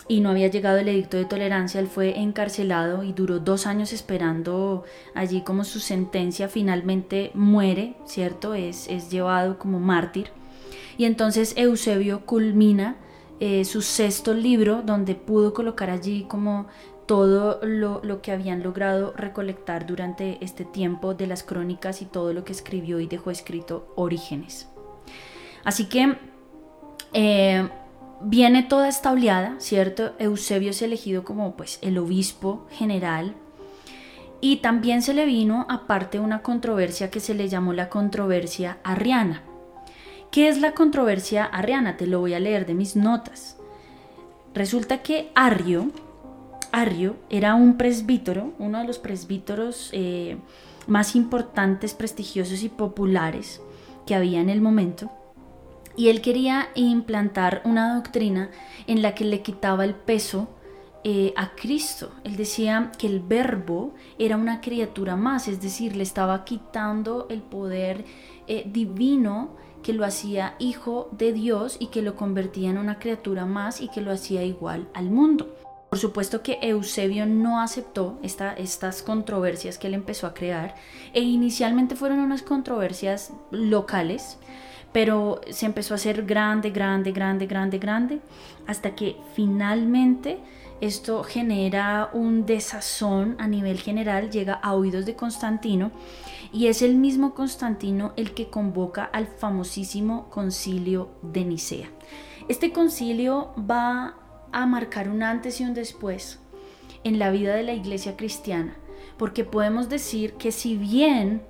y 0.07 0.21
no 0.21 0.29
había 0.29 0.47
llegado 0.47 0.77
el 0.77 0.87
edicto 0.87 1.17
de 1.17 1.25
tolerancia, 1.25 1.79
él 1.79 1.87
fue 1.87 2.19
encarcelado 2.19 3.03
y 3.03 3.13
duró 3.13 3.39
dos 3.39 3.67
años 3.67 3.91
esperando 3.93 4.83
allí 5.13 5.41
como 5.41 5.63
su 5.63 5.79
sentencia, 5.79 6.47
finalmente 6.47 7.31
muere, 7.33 7.95
¿cierto? 8.05 8.53
Es, 8.53 8.87
es 8.87 9.09
llevado 9.11 9.59
como 9.59 9.79
mártir. 9.79 10.29
Y 10.97 11.05
entonces 11.05 11.53
Eusebio 11.57 12.25
culmina 12.25 12.95
eh, 13.39 13.65
su 13.65 13.83
sexto 13.83 14.33
libro, 14.33 14.81
donde 14.83 15.13
pudo 15.13 15.53
colocar 15.53 15.91
allí 15.91 16.25
como 16.27 16.67
todo 17.05 17.59
lo, 17.63 18.21
que 18.21 18.31
habían 18.31 18.63
logrado 18.63 19.13
recolectar 19.15 19.85
durante 19.85 20.43
este 20.43 20.65
tiempo 20.65 21.13
de 21.13 21.27
las 21.27 21.43
crónicas 21.43 22.01
y 22.01 22.05
todo 22.05 22.33
lo 22.33 22.43
que 22.43 22.51
escribió 22.51 22.99
y 22.99 23.07
dejó 23.07 23.29
escrito 23.29 23.93
Orígenes. 23.95 24.67
Así 25.63 25.85
que 25.85 26.17
eh, 27.13 27.69
viene 28.21 28.63
toda 28.63 28.87
esta 28.87 29.11
oleada, 29.11 29.55
¿cierto? 29.59 30.13
Eusebio 30.19 30.71
es 30.71 30.81
elegido 30.81 31.23
como 31.23 31.55
pues 31.55 31.79
el 31.81 31.97
obispo 31.97 32.65
general 32.71 33.35
Y 34.39 34.57
también 34.57 35.01
se 35.01 35.15
le 35.15 35.25
vino 35.25 35.65
aparte 35.67 36.19
una 36.19 36.43
controversia 36.43 37.09
que 37.09 37.19
se 37.19 37.33
le 37.33 37.49
llamó 37.49 37.73
la 37.73 37.89
controversia 37.89 38.77
arriana. 38.83 39.41
¿Qué 40.29 40.47
es 40.47 40.59
la 40.59 40.73
controversia 40.73 41.45
arriana? 41.45 41.97
Te 41.97 42.05
lo 42.05 42.19
voy 42.19 42.35
a 42.35 42.39
leer 42.39 42.67
de 42.67 42.75
mis 42.75 42.95
notas. 42.95 43.57
Resulta 44.53 45.01
que 45.01 45.31
Arrio, 45.33 45.91
era 47.29 47.55
un 47.55 47.77
presbítero, 47.77 48.53
uno 48.59 48.79
de 48.79 48.85
los 48.85 48.99
presbíteros 48.99 49.89
eh, 49.93 50.37
más 50.85 51.15
importantes, 51.15 51.93
prestigiosos 51.93 52.61
y 52.61 52.69
populares 52.69 53.61
que 54.05 54.13
había 54.13 54.39
en 54.39 54.49
el 54.49 54.61
momento. 54.61 55.11
Y 55.97 56.09
él 56.09 56.21
quería 56.21 56.69
implantar 56.75 57.61
una 57.65 57.95
doctrina 57.95 58.49
en 58.85 59.01
la 59.01 59.13
que 59.15 59.25
le 59.25 59.41
quitaba 59.41 59.83
el 59.83 59.95
peso 59.95 60.47
eh, 61.03 61.33
a 61.35 61.55
Cristo. 61.55 62.11
Él 62.23 62.37
decía 62.37 62.91
que 62.97 63.07
el 63.07 63.19
verbo 63.19 63.93
era 64.19 64.37
una 64.37 64.61
criatura 64.61 65.15
más, 65.15 65.47
es 65.47 65.61
decir, 65.61 65.95
le 65.95 66.03
estaba 66.03 66.45
quitando 66.45 67.27
el 67.29 67.41
poder 67.41 68.05
eh, 68.47 68.63
divino 68.67 69.55
que 69.83 69.93
lo 69.93 70.05
hacía 70.05 70.55
hijo 70.59 71.09
de 71.13 71.33
Dios 71.33 71.77
y 71.79 71.87
que 71.87 72.01
lo 72.01 72.15
convertía 72.15 72.69
en 72.69 72.77
una 72.77 72.99
criatura 72.99 73.45
más 73.45 73.81
y 73.81 73.87
que 73.87 74.01
lo 74.01 74.11
hacía 74.11 74.43
igual 74.43 74.89
al 74.93 75.09
mundo. 75.09 75.55
Por 75.89 75.99
supuesto 75.99 76.43
que 76.43 76.59
Eusebio 76.61 77.25
no 77.25 77.61
aceptó 77.61 78.19
estas 78.21 79.01
controversias 79.01 79.77
que 79.77 79.87
él 79.87 79.93
empezó 79.93 80.27
a 80.27 80.33
crear 80.33 80.75
e 81.13 81.21
inicialmente 81.21 81.95
fueron 81.95 82.19
unas 82.19 82.41
controversias 82.41 83.31
locales, 83.51 84.37
pero 84.91 85.41
se 85.49 85.65
empezó 85.65 85.93
a 85.93 85.95
hacer 85.95 86.25
grande, 86.25 86.71
grande, 86.71 87.11
grande, 87.11 87.45
grande, 87.45 87.77
grande, 87.77 88.19
hasta 88.65 88.95
que 88.95 89.17
finalmente 89.33 90.39
esto 90.79 91.23
genera 91.23 92.09
un 92.13 92.45
desazón 92.45 93.35
a 93.39 93.47
nivel 93.47 93.79
general, 93.79 94.29
llega 94.29 94.53
a 94.53 94.73
oídos 94.73 95.05
de 95.05 95.15
Constantino 95.15 95.91
y 96.53 96.67
es 96.67 96.81
el 96.81 96.95
mismo 96.95 97.33
Constantino 97.33 98.13
el 98.15 98.33
que 98.33 98.49
convoca 98.49 99.03
al 99.03 99.27
famosísimo 99.27 100.29
concilio 100.29 101.09
de 101.21 101.45
Nicea. 101.45 101.89
Este 102.47 102.71
concilio 102.71 103.53
va 103.59 104.15
a 104.51 104.65
marcar 104.65 105.09
un 105.09 105.23
antes 105.23 105.59
y 105.59 105.63
un 105.63 105.73
después 105.73 106.39
en 107.03 107.19
la 107.19 107.31
vida 107.31 107.55
de 107.55 107.63
la 107.63 107.73
iglesia 107.73 108.15
cristiana, 108.15 108.75
porque 109.17 109.43
podemos 109.43 109.89
decir 109.89 110.33
que 110.33 110.51
si 110.51 110.77
bien 110.77 111.41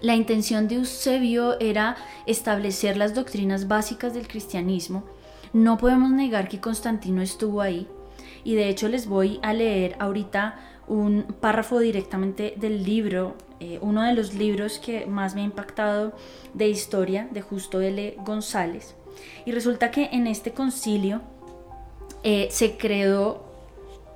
la 0.00 0.14
intención 0.14 0.68
de 0.68 0.76
Eusebio 0.76 1.58
era 1.60 1.96
establecer 2.26 2.96
las 2.96 3.14
doctrinas 3.14 3.68
básicas 3.68 4.14
del 4.14 4.28
cristianismo, 4.28 5.04
no 5.52 5.78
podemos 5.78 6.10
negar 6.10 6.48
que 6.48 6.60
Constantino 6.60 7.22
estuvo 7.22 7.60
ahí 7.60 7.88
y 8.44 8.54
de 8.54 8.68
hecho 8.68 8.88
les 8.88 9.06
voy 9.06 9.40
a 9.42 9.52
leer 9.52 9.96
ahorita 9.98 10.58
un 10.86 11.24
párrafo 11.40 11.78
directamente 11.78 12.54
del 12.56 12.84
libro, 12.84 13.36
eh, 13.60 13.78
uno 13.80 14.02
de 14.02 14.14
los 14.14 14.34
libros 14.34 14.78
que 14.78 15.06
más 15.06 15.34
me 15.34 15.42
ha 15.42 15.44
impactado 15.44 16.12
de 16.54 16.68
historia 16.68 17.28
de 17.30 17.42
Justo 17.42 17.80
L. 17.80 18.16
González. 18.24 18.96
Y 19.44 19.52
resulta 19.52 19.90
que 19.90 20.08
en 20.12 20.26
este 20.26 20.52
concilio 20.52 21.20
eh, 22.22 22.48
se, 22.50 22.76
creó, 22.76 23.44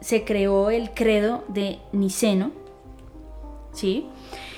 se 0.00 0.24
creó 0.24 0.70
el 0.70 0.90
credo 0.90 1.44
de 1.48 1.78
Niceno, 1.92 2.50
¿sí? 3.72 4.08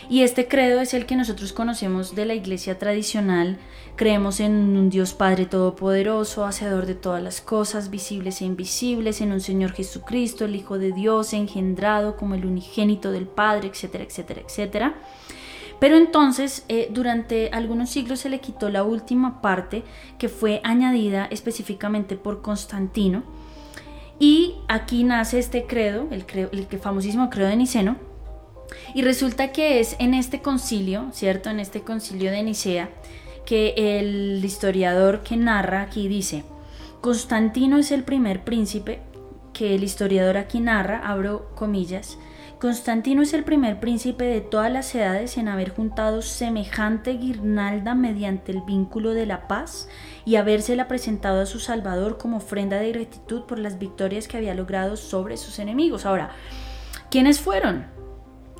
Y 0.08 0.22
este 0.22 0.46
credo 0.46 0.80
es 0.80 0.94
el 0.94 1.04
que 1.04 1.16
nosotros 1.16 1.52
conocemos 1.52 2.14
de 2.14 2.26
la 2.26 2.34
iglesia 2.34 2.78
tradicional. 2.78 3.58
Creemos 3.96 4.38
en 4.38 4.52
un 4.76 4.88
Dios 4.88 5.14
Padre 5.14 5.46
Todopoderoso, 5.46 6.44
hacedor 6.44 6.86
de 6.86 6.94
todas 6.94 7.22
las 7.22 7.40
cosas, 7.40 7.90
visibles 7.90 8.40
e 8.40 8.44
invisibles, 8.44 9.20
en 9.20 9.32
un 9.32 9.40
Señor 9.40 9.72
Jesucristo, 9.72 10.44
el 10.44 10.54
Hijo 10.54 10.78
de 10.78 10.92
Dios, 10.92 11.32
engendrado 11.32 12.16
como 12.16 12.36
el 12.36 12.46
unigénito 12.46 13.10
del 13.10 13.26
Padre, 13.26 13.68
etcétera, 13.68 14.04
etcétera, 14.04 14.42
etcétera. 14.42 14.94
Pero 15.80 15.96
entonces, 15.96 16.64
eh, 16.68 16.88
durante 16.90 17.50
algunos 17.52 17.90
siglos 17.90 18.20
se 18.20 18.30
le 18.30 18.40
quitó 18.40 18.70
la 18.70 18.84
última 18.84 19.42
parte 19.42 19.82
que 20.18 20.28
fue 20.28 20.60
añadida 20.62 21.26
específicamente 21.30 22.16
por 22.16 22.42
Constantino. 22.42 23.25
Y 24.18 24.54
aquí 24.68 25.04
nace 25.04 25.38
este 25.38 25.66
credo, 25.66 26.06
el, 26.12 26.25
credo, 26.25 26.48
el 26.52 26.66
famosísimo 26.78 27.28
credo 27.28 27.48
de 27.48 27.56
Niceno, 27.56 27.96
y 28.94 29.02
resulta 29.02 29.52
que 29.52 29.80
es 29.80 29.96
en 29.99 30.14
este 30.14 30.42
concilio, 30.42 31.08
¿cierto? 31.12 31.50
En 31.50 31.61
este 31.61 31.82
concilio 31.82 32.30
de 32.30 32.42
Nicea, 32.42 32.90
que 33.44 33.75
el 33.76 34.44
historiador 34.44 35.23
que 35.23 35.37
narra 35.37 35.82
aquí 35.82 36.08
dice, 36.08 36.44
Constantino 37.00 37.78
es 37.78 37.92
el 37.92 38.02
primer 38.02 38.44
príncipe, 38.44 39.00
que 39.52 39.75
el 39.75 39.85
historiador 39.85 40.37
aquí 40.37 40.61
narra, 40.61 41.00
abro 41.04 41.50
comillas, 41.54 42.18
Constantino 42.58 43.20
es 43.20 43.35
el 43.35 43.44
primer 43.44 43.80
príncipe 43.80 44.25
de 44.25 44.40
todas 44.40 44.73
las 44.73 44.94
edades 44.94 45.37
en 45.37 45.49
haber 45.49 45.70
juntado 45.70 46.23
semejante 46.23 47.12
guirnalda 47.12 47.94
mediante 47.94 48.50
el 48.50 48.62
vínculo 48.62 49.12
de 49.12 49.26
la 49.26 49.46
paz 49.46 49.88
y 50.25 50.37
habérsela 50.37 50.88
presentado 50.88 51.42
a 51.42 51.46
su 51.46 51.61
Salvador 51.61 52.16
como 52.16 52.38
ofrenda 52.38 52.78
de 52.78 52.92
gratitud 52.92 53.42
por 53.42 53.58
las 53.58 53.78
victorias 53.78 54.26
que 54.26 54.38
había 54.38 54.54
logrado 54.54 54.96
sobre 54.96 55.37
sus 55.37 55.58
enemigos. 55.58 56.06
Ahora, 56.06 56.30
¿quiénes 57.11 57.40
fueron? 57.40 57.95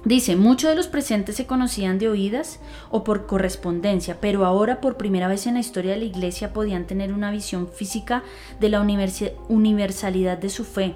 Dice, 0.07 0.37
muchos 0.37 0.71
de 0.71 0.77
los 0.77 0.87
presentes 0.87 1.35
se 1.35 1.47
conocían 1.47 1.99
de 1.99 2.09
oídas 2.09 2.61
o 2.93 3.03
por 3.03 3.27
correspondencia, 3.27 4.19
pero 4.21 4.47
ahora 4.47 4.81
por 4.81 4.97
primera 4.97 5.27
vez 5.27 5.49
en 5.49 5.55
la 5.55 5.61
historia 5.61 5.91
de 5.91 5.99
la 5.99 6.05
Iglesia 6.05 6.53
podían 6.53 6.87
tener 6.87 7.13
una 7.13 7.33
visión 7.33 7.67
física 7.67 8.23
de 8.61 8.69
la 8.69 8.87
universalidad 9.49 10.39
de 10.39 10.49
su 10.49 10.63
fe. 10.63 10.95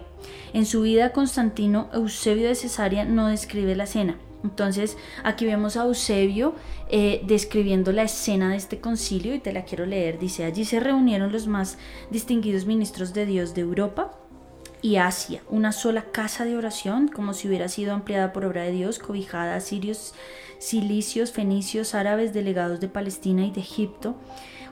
En 0.52 0.64
su 0.64 0.82
vida, 0.82 1.10
Constantino 1.10 1.88
Eusebio 1.92 2.46
de 2.46 2.54
Cesarea 2.54 3.04
no 3.04 3.26
describe 3.26 3.74
la 3.74 3.86
cena. 3.86 4.16
Entonces, 4.44 4.96
aquí 5.24 5.44
vemos 5.44 5.76
a 5.76 5.86
Eusebio 5.86 6.54
eh, 6.88 7.20
describiendo 7.26 7.90
la 7.90 8.04
escena 8.04 8.50
de 8.50 8.58
este 8.58 8.78
concilio 8.78 9.34
y 9.34 9.40
te 9.40 9.52
la 9.52 9.64
quiero 9.64 9.86
leer. 9.86 10.20
Dice, 10.20 10.44
allí 10.44 10.64
se 10.64 10.78
reunieron 10.78 11.32
los 11.32 11.48
más 11.48 11.78
distinguidos 12.12 12.64
ministros 12.64 13.12
de 13.12 13.26
Dios 13.26 13.54
de 13.56 13.62
Europa 13.62 14.19
y 14.82 14.96
Asia, 14.96 15.42
una 15.48 15.72
sola 15.72 16.04
casa 16.12 16.44
de 16.44 16.56
oración, 16.56 17.08
como 17.08 17.34
si 17.34 17.48
hubiera 17.48 17.68
sido 17.68 17.92
ampliada 17.92 18.32
por 18.32 18.44
obra 18.44 18.62
de 18.62 18.72
Dios, 18.72 18.98
cobijada 18.98 19.54
a 19.54 19.60
sirios, 19.60 20.14
cilicios, 20.60 21.32
fenicios, 21.32 21.94
árabes, 21.94 22.32
delegados 22.32 22.80
de 22.80 22.88
Palestina 22.88 23.44
y 23.44 23.50
de 23.50 23.60
Egipto, 23.60 24.16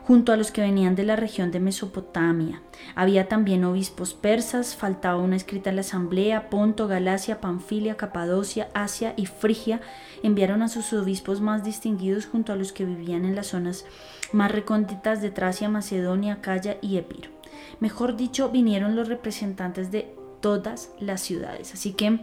junto 0.09 0.33
a 0.33 0.37
los 0.37 0.49
que 0.49 0.61
venían 0.61 0.95
de 0.95 1.03
la 1.03 1.15
región 1.15 1.51
de 1.51 1.59
Mesopotamia. 1.59 2.63
Había 2.95 3.27
también 3.27 3.63
obispos 3.63 4.15
persas, 4.15 4.75
faltaba 4.75 5.21
una 5.21 5.35
escrita 5.35 5.69
en 5.69 5.75
la 5.75 5.81
asamblea, 5.81 6.49
Ponto, 6.49 6.87
Galacia, 6.87 7.39
Panfilia, 7.41 7.95
Capadocia, 7.95 8.69
Asia 8.73 9.13
y 9.17 9.27
Frigia 9.27 9.81
enviaron 10.23 10.63
a 10.63 10.67
sus 10.67 10.91
obispos 10.93 11.41
más 11.41 11.63
distinguidos 11.63 12.25
junto 12.25 12.51
a 12.51 12.55
los 12.55 12.71
que 12.71 12.85
vivían 12.85 13.23
en 13.23 13.35
las 13.35 13.47
zonas 13.47 13.85
más 14.31 14.51
recónditas 14.51 15.21
de 15.21 15.29
Tracia, 15.29 15.69
Macedonia, 15.69 16.41
Calla 16.41 16.77
y 16.81 16.97
Epiro. 16.97 17.38
Mejor 17.79 18.15
dicho, 18.15 18.49
vinieron 18.49 18.95
los 18.95 19.07
representantes 19.07 19.91
de 19.91 20.13
todas 20.41 20.91
las 20.99 21.21
ciudades. 21.21 21.73
Así 21.73 21.93
que 21.93 22.19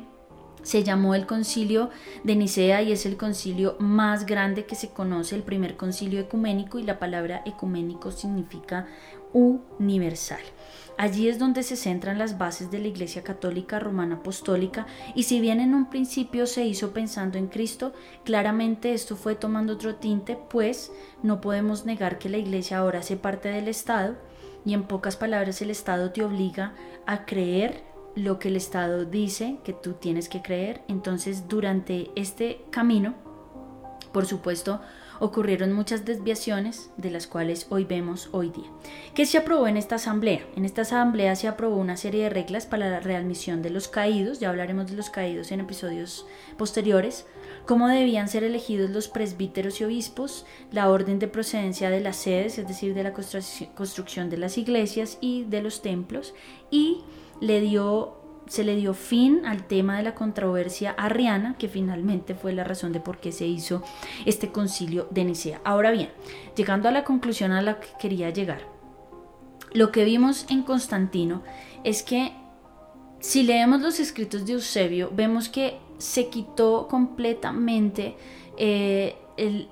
se 0.67 0.83
llamó 0.83 1.15
el 1.15 1.27
concilio 1.27 1.91
de 2.25 2.35
Nicea 2.35 2.83
y 2.83 2.91
es 2.91 3.07
el 3.07 3.17
concilio 3.17 3.77
más 3.79 4.27
grande 4.27 4.65
que 4.65 4.75
se 4.75 4.91
conoce, 4.91 5.37
el 5.37 5.45
primer 5.45 5.77
concilio 5.77 6.19
ecuménico 6.19 6.81
y 6.81 6.83
la 6.83 6.99
palabra 6.99 7.43
ecuménico 7.47 8.11
significa 8.11 8.89
universal. 9.33 10.41
Allí 10.99 11.29
es 11.29 11.39
donde 11.39 11.63
se 11.63 11.77
centran 11.77 12.19
las 12.19 12.39
bases 12.39 12.71
de 12.73 12.81
la 12.81 12.89
Iglesia 12.89 13.23
Católica 13.23 13.79
Romana 13.79 14.17
Apostólica 14.17 14.87
y 15.15 15.25
si 15.25 15.41
bien 15.41 15.61
en 15.61 15.75
un 15.75 15.89
principio 15.89 16.47
se 16.49 16.65
hizo 16.65 16.93
pensando 16.93 17.39
en 17.39 17.47
Cristo, 17.47 17.93
claramente 18.25 18.93
esto 18.93 19.15
fue 19.15 19.37
tomando 19.37 19.75
otro 19.75 19.97
tinte, 19.97 20.37
pues 20.51 20.91
no 21.23 21.41
podemos 21.41 21.85
negar 21.85 22.19
que 22.19 22.29
la 22.29 22.39
Iglesia 22.39 22.79
ahora 22.79 23.01
hace 23.01 23.17
parte 23.17 23.51
del 23.51 23.69
Estado 23.69 24.17
y 24.67 24.75
en 24.75 24.83
pocas 24.83 25.17
palabras 25.17 25.63
el 25.63 25.71
Estado 25.71 26.11
te 26.11 26.25
obliga 26.25 26.75
a 27.07 27.25
creer 27.25 27.85
lo 28.17 28.39
que 28.39 28.49
el 28.49 28.57
Estado 28.57 29.05
dice 29.05 29.59
que 29.65 29.73
tú 29.73 29.93
tienes 29.95 30.29
que 30.29 30.43
creer. 30.43 30.83
Entonces 30.89 31.49
durante 31.49 32.11
este 32.17 32.65
camino, 32.71 33.15
por 34.13 34.27
supuesto, 34.27 34.81
ocurrieron 35.21 35.73
muchas 35.73 36.05
desviaciones 36.05 36.91
de 36.97 37.11
las 37.11 37.27
cuales 37.27 37.67
hoy 37.71 37.85
vemos 37.85 38.29
hoy 38.33 38.51
día. 38.51 38.71
¿Qué 39.15 39.25
se 39.25 39.39
aprobó 39.39 39.69
en 39.69 39.77
esta 39.77 39.95
asamblea? 39.95 40.41
En 40.57 40.65
esta 40.65 40.83
asamblea 40.83 41.37
se 41.37 41.49
aprobó 41.49 41.77
una 41.77 41.97
serie 41.97 42.25
de 42.25 42.31
reglas 42.31 42.67
para 42.67 42.91
la 42.91 43.01
readmisión 43.01 43.63
de 43.63 43.71
los 43.71 43.89
caídos, 43.89 44.41
ya 44.41 44.51
hablaremos 44.51 44.91
de 44.91 44.97
los 44.97 45.11
caídos 45.11 45.53
en 45.53 45.61
episodios 45.61 46.27
posteriores, 46.59 47.27
cómo 47.67 47.89
debían 47.89 48.29
ser 48.29 48.45
elegidos 48.45 48.91
los 48.91 49.09
presbíteros 49.09 49.81
y 49.81 49.85
obispos, 49.85 50.47
la 50.71 50.89
orden 50.89 51.19
de 51.19 51.29
procedencia 51.29 51.91
de 51.91 52.01
las 52.01 52.17
sedes, 52.17 52.59
es 52.59 52.67
decir, 52.67 52.95
de 52.95 53.03
la 53.03 53.13
construcción 53.13 54.31
de 54.31 54.39
las 54.39 54.57
iglesias 54.57 55.19
y 55.21 55.45
de 55.45 55.63
los 55.63 55.83
templos, 55.83 56.35
y 56.71 56.99
le 57.41 57.61
dio, 57.61 58.21
se 58.47 58.65
le 58.65 58.77
dio 58.77 58.95
fin 58.95 59.45
al 59.45 59.67
tema 59.67 59.97
de 59.97 60.05
la 60.05 60.15
controversia 60.15 60.93
arriana, 60.93 61.57
que 61.59 61.69
finalmente 61.69 62.35
fue 62.35 62.53
la 62.53 62.65
razón 62.65 62.93
de 62.93 63.01
por 63.01 63.19
qué 63.19 63.33
se 63.33 63.47
hizo 63.47 63.83
este 64.25 64.53
concilio 64.53 65.09
de 65.11 65.25
Nicea. 65.25 65.61
Ahora 65.65 65.91
bien, 65.91 66.11
llegando 66.57 66.89
a 66.89 66.93
la 66.93 67.05
conclusión 67.05 67.53
a 67.53 67.63
la 67.63 67.81
que 67.81 67.89
quería 67.99 68.31
llegar, 68.31 68.63
lo 69.73 69.91
que 69.91 70.05
vimos 70.05 70.47
en 70.49 70.63
Constantino 70.63 71.43
es 71.83 72.03
que 72.03 72.33
si 73.19 73.43
leemos 73.43 73.81
los 73.81 73.99
escritos 73.99 74.47
de 74.47 74.53
Eusebio, 74.53 75.11
vemos 75.13 75.49
que 75.49 75.79
se 75.99 76.29
quitó 76.29 76.89
completamente 76.89 78.17
eh, 78.57 79.17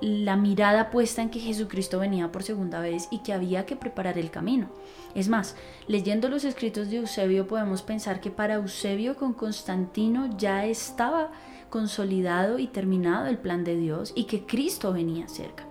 la 0.01 0.37
mirada 0.37 0.91
puesta 0.91 1.23
en 1.23 1.31
que 1.31 1.41
Jesucristo 1.41 1.99
venía 1.99 2.31
por 2.31 2.43
segunda 2.43 2.81
vez 2.81 3.09
y 3.11 3.19
que 3.19 3.33
había 3.33 3.65
que 3.65 3.77
preparar 3.77 4.19
el 4.19 4.31
camino. 4.31 4.69
Es 5.15 5.29
más, 5.29 5.57
leyendo 5.87 6.29
los 6.29 6.45
escritos 6.45 6.91
de 6.91 6.97
Eusebio 6.97 7.47
podemos 7.47 7.83
pensar 7.83 8.21
que 8.21 8.31
para 8.31 8.55
Eusebio 8.55 9.17
con 9.17 9.33
Constantino 9.33 10.37
ya 10.37 10.67
estaba 10.67 11.31
consolidado 11.71 12.59
y 12.59 12.67
terminado 12.67 13.27
el 13.27 13.39
plan 13.39 13.65
de 13.65 13.77
Dios 13.77 14.13
y 14.15 14.25
que 14.25 14.45
Cristo 14.45 14.93
venía 14.93 15.29
cerca. 15.29 15.67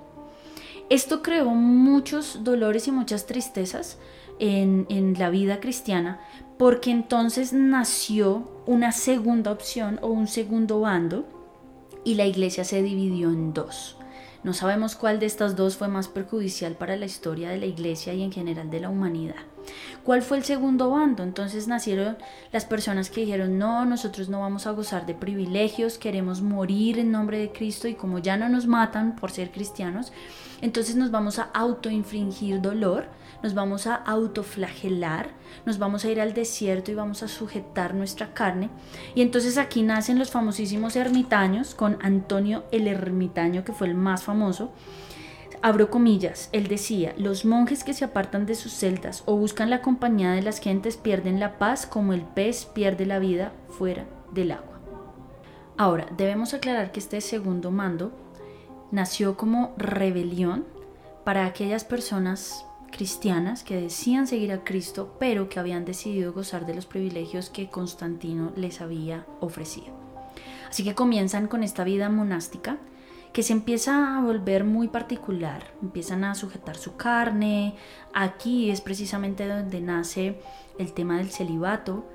Esto 0.90 1.22
creó 1.22 1.50
muchos 1.50 2.44
dolores 2.44 2.88
y 2.88 2.92
muchas 2.92 3.26
tristezas 3.26 3.98
en, 4.40 4.86
en 4.90 5.18
la 5.18 5.30
vida 5.30 5.60
cristiana 5.60 6.20
porque 6.58 6.92
entonces 6.92 7.54
nació 7.54 8.50
una 8.66 8.92
segunda 8.92 9.52
opción 9.52 10.00
o 10.02 10.08
un 10.08 10.28
segundo 10.28 10.80
bando 10.82 11.26
y 12.04 12.16
la 12.16 12.26
iglesia 12.26 12.64
se 12.64 12.82
dividió 12.82 13.30
en 13.30 13.54
dos. 13.54 13.98
No 14.44 14.54
sabemos 14.54 14.96
cuál 14.96 15.20
de 15.20 15.26
estas 15.26 15.56
dos 15.56 15.78
fue 15.78 15.88
más 15.88 16.10
perjudicial 16.10 16.76
para 16.76 16.98
la 16.98 17.06
historia 17.06 17.50
de 17.50 17.58
la 17.58 17.66
iglesia 17.66 18.14
y 18.14 18.24
en 18.24 18.32
general 18.32 18.70
de 18.70 18.82
la 18.82 18.90
humanidad. 18.90 19.53
¿Cuál 20.04 20.22
fue 20.22 20.38
el 20.38 20.44
segundo 20.44 20.90
bando? 20.90 21.24
Entonces 21.24 21.68
nacieron 21.68 22.18
las 22.52 22.66
personas 22.66 23.10
que 23.10 23.22
dijeron, 23.22 23.58
no, 23.58 23.86
nosotros 23.86 24.30
no 24.30 24.42
vamos 24.42 24.68
a 24.68 24.72
gozar 24.72 25.06
de 25.06 25.14
privilegios, 25.14 25.98
queremos 25.98 26.42
morir 26.42 27.00
en 27.00 27.12
nombre 27.12 27.38
de 27.38 27.52
Cristo 27.52 27.88
y 27.88 27.96
como 27.96 28.20
ya 28.20 28.38
no 28.38 28.50
nos 28.50 28.68
matan 28.68 29.16
por 29.16 29.32
ser 29.32 29.52
cristianos, 29.52 30.12
entonces 30.62 30.96
nos 30.96 31.12
vamos 31.12 31.40
a 31.40 31.50
autoinfringir 31.54 32.62
dolor 32.62 33.08
nos 33.44 33.54
vamos 33.54 33.88
a 33.88 33.96
autoflagelar, 33.96 35.32
nos 35.66 35.78
vamos 35.78 36.06
a 36.06 36.10
ir 36.10 36.22
al 36.22 36.34
desierto 36.34 36.92
y 36.92 36.96
vamos 36.96 37.24
a 37.24 37.28
sujetar 37.28 37.94
nuestra 37.94 38.34
carne. 38.34 38.70
Y 39.16 39.22
entonces 39.22 39.58
aquí 39.58 39.84
nacen 39.84 40.18
los 40.18 40.32
famosísimos 40.32 40.96
ermitaños, 40.96 41.76
con 41.76 41.98
Antonio 42.02 42.64
el 42.72 42.88
ermitaño, 42.88 43.66
que 43.66 43.74
fue 43.74 43.88
el 43.88 43.96
más 43.96 44.24
famoso. 44.24 44.72
Abro 45.66 45.90
comillas, 45.90 46.50
él 46.52 46.68
decía, 46.68 47.14
los 47.18 47.46
monjes 47.46 47.86
que 47.86 47.94
se 47.94 48.04
apartan 48.04 48.46
de 48.46 48.54
sus 48.54 48.74
celdas 48.74 49.24
o 49.26 49.38
buscan 49.38 49.70
la 49.70 49.82
compañía 49.82 50.34
de 50.34 50.42
las 50.42 50.60
gentes 50.60 50.98
pierden 50.98 51.40
la 51.40 51.58
paz 51.58 51.86
como 51.86 52.12
el 52.12 52.24
pez 52.24 52.66
pierde 52.66 53.06
la 53.06 53.18
vida 53.18 53.54
fuera 53.70 54.06
del 54.34 54.52
agua. 54.52 54.82
Ahora, 55.78 56.06
debemos 56.18 56.54
aclarar 56.54 56.92
que 56.92 57.00
este 57.00 57.22
segundo 57.22 57.72
mando 57.72 58.12
nació 58.92 59.38
como 59.38 59.74
rebelión 59.78 60.66
para 61.24 61.46
aquellas 61.46 61.86
personas 61.86 62.66
cristianas 62.92 63.64
que 63.64 63.80
decían 63.80 64.28
seguir 64.28 64.52
a 64.52 64.66
Cristo, 64.66 65.16
pero 65.18 65.48
que 65.48 65.62
habían 65.62 65.86
decidido 65.86 66.34
gozar 66.34 66.66
de 66.66 66.76
los 66.76 66.86
privilegios 66.86 67.50
que 67.50 67.70
Constantino 67.70 68.52
les 68.58 68.82
había 68.82 69.26
ofrecido. 69.40 69.94
Así 70.70 70.84
que 70.84 70.94
comienzan 70.94 71.48
con 71.48 71.64
esta 71.64 71.86
vida 71.86 72.10
monástica 72.10 72.80
que 73.34 73.44
se 73.44 73.54
empieza 73.54 74.18
a 74.18 74.22
volver 74.22 74.64
muy 74.64 74.88
particular, 74.88 75.74
empiezan 75.82 76.24
a 76.24 76.36
sujetar 76.36 76.78
su 76.78 76.96
carne, 76.96 77.76
aquí 78.14 78.70
es 78.70 78.80
precisamente 78.80 79.48
donde 79.48 79.82
nace 79.82 80.40
el 80.78 80.94
tema 80.94 81.18
del 81.18 81.32
celibato, 81.32 82.08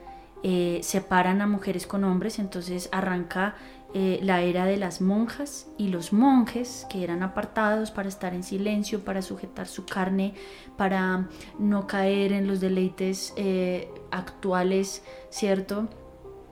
eh, 0.45 0.79
separan 0.85 1.43
a 1.43 1.49
mujeres 1.49 1.89
con 1.89 2.05
hombres, 2.05 2.39
entonces 2.39 2.89
arranca 2.93 3.57
eh, 3.95 4.21
la 4.23 4.43
era 4.43 4.67
de 4.67 4.77
las 4.77 5.01
monjas 5.01 5.67
y 5.77 5.89
los 5.89 6.13
monjes 6.13 6.87
que 6.89 7.03
eran 7.03 7.25
apartados 7.25 7.91
para 7.91 8.09
estar 8.09 8.35
en 8.35 8.45
silencio, 8.45 9.05
para 9.05 9.21
sujetar 9.21 9.67
su 9.67 9.87
carne, 9.87 10.35
para 10.77 11.29
no 11.59 11.89
caer 11.89 12.33
en 12.33 12.47
los 12.47 12.61
deleites 12.61 13.33
eh, 13.37 13.91
actuales, 14.13 15.03
¿cierto? 15.31 15.89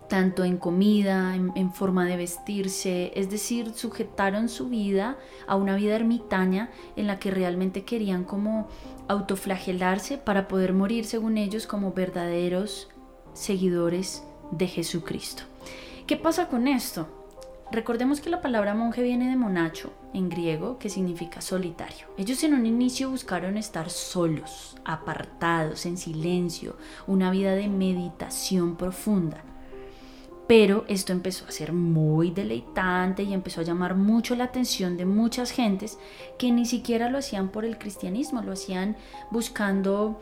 Tanto 0.09 0.45
en 0.45 0.57
comida, 0.57 1.35
en, 1.35 1.73
forma 1.73 2.05
de 2.07 2.17
vestirse, 2.17 3.13
es 3.15 3.29
decir, 3.29 3.73
sujetaron 3.75 4.49
su 4.49 4.69
vida 4.69 5.17
a 5.47 5.57
una 5.57 5.77
vida 5.77 5.97
ermitaña 5.97 6.71
en 6.97 7.07
la 7.07 7.19
que 7.19 7.31
realmente 7.31 7.85
querían 7.85 8.25
como 8.25 8.69
autoflagelarse 9.09 10.19
para 10.19 10.49
poder 10.49 10.73
morir, 10.73 11.05
según 11.07 11.39
ellos, 11.39 11.67
como 11.67 11.93
verdaderos 11.93 12.89
seguidores 13.33 14.23
de 14.51 14.69
Jesucristo. 14.69 15.43
¿Qué 16.07 16.17
pasa 16.17 16.49
con 16.49 16.69
esto? 16.69 17.09
Recordemos 17.73 18.21
que 18.21 18.31
la 18.31 18.41
palabra 18.41 18.75
monje 18.75 19.03
viene 19.03 19.29
de 19.29 19.35
monacho, 19.35 19.93
en 20.15 20.29
griego, 20.29 20.79
que 20.79 20.89
significa 20.89 21.41
solitario. 21.41 22.07
Ellos 22.17 22.45
en 22.45 22.55
un 22.55 22.65
inicio 22.65 23.11
buscaron 23.11 23.57
estar 23.57 23.91
solos, 23.91 24.77
apartados, 24.85 25.85
en 25.85 25.97
silencio, 25.97 26.77
una 27.09 27.33
vida 27.33 27.57
de 27.57 27.67
meditación 27.67 28.77
profunda. 28.77 29.43
Pero 30.47 30.85
esto 30.89 31.13
empezó 31.13 31.45
a 31.47 31.51
ser 31.51 31.73
muy 31.73 32.31
deleitante 32.31 33.25
y 33.25 33.33
empezó 33.33 33.61
a 33.61 33.65
llamar 33.65 33.97
mucho 33.97 34.37
la 34.37 34.45
atención 34.45 34.97
de 34.97 35.05
muchas 35.05 35.51
gentes 35.51 35.99
que 36.39 36.53
ni 36.53 36.67
siquiera 36.67 37.11
lo 37.11 37.19
hacían 37.19 37.49
por 37.49 37.65
el 37.65 37.79
cristianismo, 37.79 38.43
lo 38.43 38.53
hacían 38.53 38.97
buscando 39.31 40.21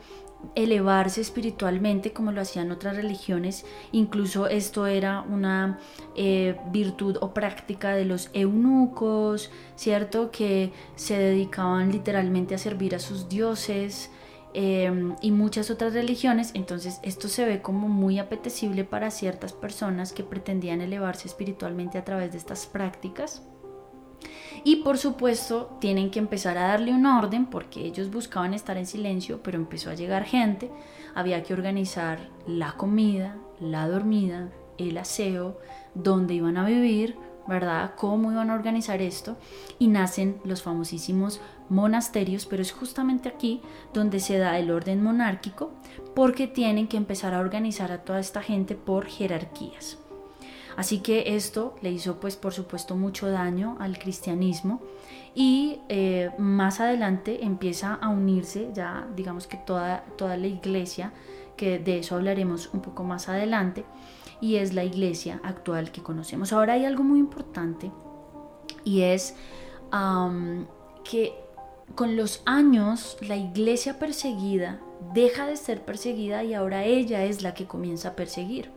elevarse 0.53 1.21
espiritualmente 1.21 2.13
como 2.13 2.31
lo 2.31 2.41
hacían 2.41 2.71
otras 2.71 2.95
religiones. 2.95 3.65
Incluso 3.91 4.47
esto 4.47 4.85
era 4.87 5.21
una 5.21 5.79
eh, 6.15 6.57
virtud 6.71 7.17
o 7.21 7.33
práctica 7.33 7.95
de 7.95 8.05
los 8.05 8.29
eunucos, 8.33 9.49
¿cierto? 9.75 10.31
Que 10.31 10.71
se 10.95 11.17
dedicaban 11.17 11.91
literalmente 11.91 12.55
a 12.55 12.59
servir 12.59 12.95
a 12.95 12.99
sus 12.99 13.27
dioses. 13.29 14.11
Em, 14.57 15.17
y 15.21 15.31
muchas 15.31 15.69
otras 15.69 15.93
religiones, 15.93 16.51
entonces 16.53 17.01
esto 17.03 17.27
se 17.27 17.43
ve 17.43 17.61
como 17.61 17.89
muy 17.89 18.19
apetecible 18.19 18.85
para 18.85 19.11
ciertas 19.11 19.51
personas 19.51 20.13
que 20.13 20.23
pretendían 20.23 20.79
elevarse 20.79 21.27
espiritualmente 21.27 21.97
a 21.97 22.05
través 22.05 22.31
de 22.31 22.37
estas 22.37 22.65
prácticas. 22.65 23.43
Y 24.63 24.77
por 24.77 24.97
supuesto 24.97 25.77
tienen 25.81 26.09
que 26.09 26.19
empezar 26.19 26.57
a 26.57 26.69
darle 26.69 26.93
un 26.93 27.05
orden 27.05 27.47
porque 27.47 27.81
ellos 27.81 28.09
buscaban 28.09 28.53
estar 28.53 28.77
en 28.77 28.85
silencio, 28.85 29.43
pero 29.43 29.57
empezó 29.57 29.89
a 29.89 29.95
llegar 29.95 30.23
gente, 30.23 30.71
había 31.15 31.43
que 31.43 31.53
organizar 31.53 32.29
la 32.47 32.77
comida, 32.77 33.35
la 33.59 33.89
dormida, 33.89 34.51
el 34.77 34.97
aseo, 34.97 35.59
dónde 35.95 36.33
iban 36.33 36.55
a 36.55 36.65
vivir, 36.65 37.17
¿verdad? 37.47 37.93
¿Cómo 37.95 38.31
iban 38.31 38.49
a 38.49 38.55
organizar 38.55 39.01
esto? 39.01 39.37
Y 39.79 39.87
nacen 39.87 40.37
los 40.43 40.61
famosísimos 40.61 41.41
monasterios, 41.69 42.45
pero 42.45 42.61
es 42.61 42.71
justamente 42.71 43.29
aquí 43.29 43.61
donde 43.93 44.19
se 44.19 44.37
da 44.37 44.59
el 44.59 44.71
orden 44.71 45.03
monárquico 45.03 45.71
porque 46.13 46.47
tienen 46.47 46.87
que 46.87 46.97
empezar 46.97 47.33
a 47.33 47.39
organizar 47.39 47.91
a 47.91 48.03
toda 48.03 48.19
esta 48.19 48.41
gente 48.41 48.75
por 48.75 49.05
jerarquías. 49.05 49.97
Así 50.77 50.99
que 50.99 51.35
esto 51.35 51.75
le 51.81 51.91
hizo 51.91 52.19
pues 52.19 52.35
por 52.35 52.53
supuesto 52.53 52.95
mucho 52.95 53.29
daño 53.29 53.77
al 53.79 53.97
cristianismo 53.97 54.81
y 55.33 55.79
eh, 55.87 56.31
más 56.37 56.79
adelante 56.79 57.45
empieza 57.45 57.93
a 57.93 58.09
unirse 58.09 58.69
ya 58.73 59.07
digamos 59.15 59.47
que 59.47 59.57
toda, 59.57 60.03
toda 60.17 60.35
la 60.37 60.47
iglesia, 60.47 61.13
que 61.55 61.79
de 61.79 61.99
eso 61.99 62.15
hablaremos 62.15 62.69
un 62.73 62.81
poco 62.81 63.03
más 63.03 63.29
adelante, 63.29 63.85
y 64.41 64.55
es 64.55 64.73
la 64.73 64.83
iglesia 64.83 65.39
actual 65.43 65.91
que 65.91 66.03
conocemos. 66.03 66.53
Ahora 66.53 66.73
hay 66.73 66.85
algo 66.85 67.03
muy 67.03 67.19
importante 67.19 67.91
y 68.83 69.01
es 69.01 69.35
que 71.03 71.33
con 71.93 72.15
los 72.15 72.41
años 72.45 73.17
la 73.21 73.35
iglesia 73.37 73.99
perseguida 73.99 74.79
deja 75.13 75.45
de 75.47 75.55
ser 75.55 75.85
perseguida 75.85 76.43
y 76.43 76.53
ahora 76.53 76.83
ella 76.83 77.23
es 77.23 77.41
la 77.41 77.53
que 77.53 77.67
comienza 77.67 78.09
a 78.09 78.15
perseguir. 78.15 78.71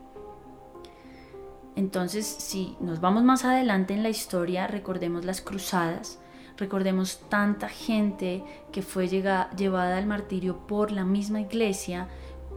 Entonces, 1.75 2.27
si 2.27 2.77
nos 2.81 3.01
vamos 3.01 3.23
más 3.23 3.45
adelante 3.45 3.95
en 3.95 4.03
la 4.03 4.09
historia, 4.09 4.67
recordemos 4.67 5.25
las 5.25 5.41
cruzadas, 5.41 6.19
recordemos 6.57 7.21
tanta 7.29 7.69
gente 7.69 8.43
que 8.73 8.83
fue 8.83 9.07
llevada 9.09 9.97
al 9.97 10.07
martirio 10.07 10.67
por 10.67 10.91
la 10.91 11.05
misma 11.05 11.41
iglesia 11.41 12.09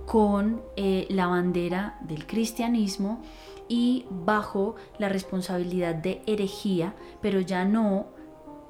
con 0.05 0.61
eh, 0.75 1.07
la 1.09 1.27
bandera 1.27 1.97
del 2.01 2.25
cristianismo 2.25 3.21
y 3.67 4.05
bajo 4.09 4.75
la 4.97 5.09
responsabilidad 5.09 5.95
de 5.95 6.21
herejía, 6.25 6.93
pero 7.21 7.39
ya 7.39 7.63
no 7.65 8.07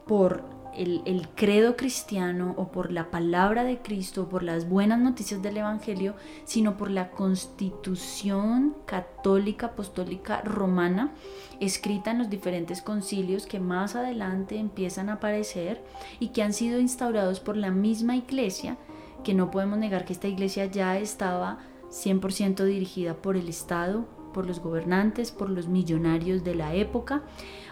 por 0.06 0.44
el, 0.76 1.28
credo 1.36 1.76
cristiano 1.76 2.54
o 2.58 2.72
por 2.72 2.92
la 2.92 3.12
palabra 3.12 3.64
de 3.64 3.80
Cristo, 3.80 4.24
o 4.24 4.30
por 4.30 4.44
las 4.44 4.68
buenas 4.70 5.00
noticias 5.00 5.42
del 5.42 5.58
Evangelio, 5.58 6.16
sino 6.46 6.78
por 6.78 6.90
la 6.90 7.12
constitución 7.12 8.76
católica 8.86 9.68
apostólica 9.68 10.42
romana 10.42 11.12
escrita 11.60 12.12
en 12.12 12.20
los 12.20 12.30
diferentes 12.30 12.82
concilios 12.82 13.46
que 13.46 13.60
más 13.60 13.96
adelante 13.96 14.58
empiezan 14.58 15.10
a 15.10 15.14
aparecer 15.14 15.84
y 16.20 16.30
que 16.30 16.44
han 16.44 16.54
sido 16.54 16.80
instaurados 16.80 17.40
por 17.40 17.58
la 17.58 17.72
misma 17.72 18.16
iglesia, 18.16 18.78
que 19.24 19.34
no 19.34 19.52
podemos 19.52 19.78
negar 19.78 20.06
que 20.06 20.14
esta 20.14 20.28
iglesia 20.28 20.66
ya 20.66 20.98
estaba 20.98 21.60
100% 21.90 22.64
dirigida 22.64 23.16
por 23.16 23.38
el 23.38 23.50
Estado, 23.50 24.06
por 24.34 24.46
los 24.46 24.60
gobernantes, 24.60 25.32
por 25.32 25.50
los 25.50 25.68
millonarios 25.68 26.44
de 26.44 26.56
la 26.56 26.74
época, 26.74 27.24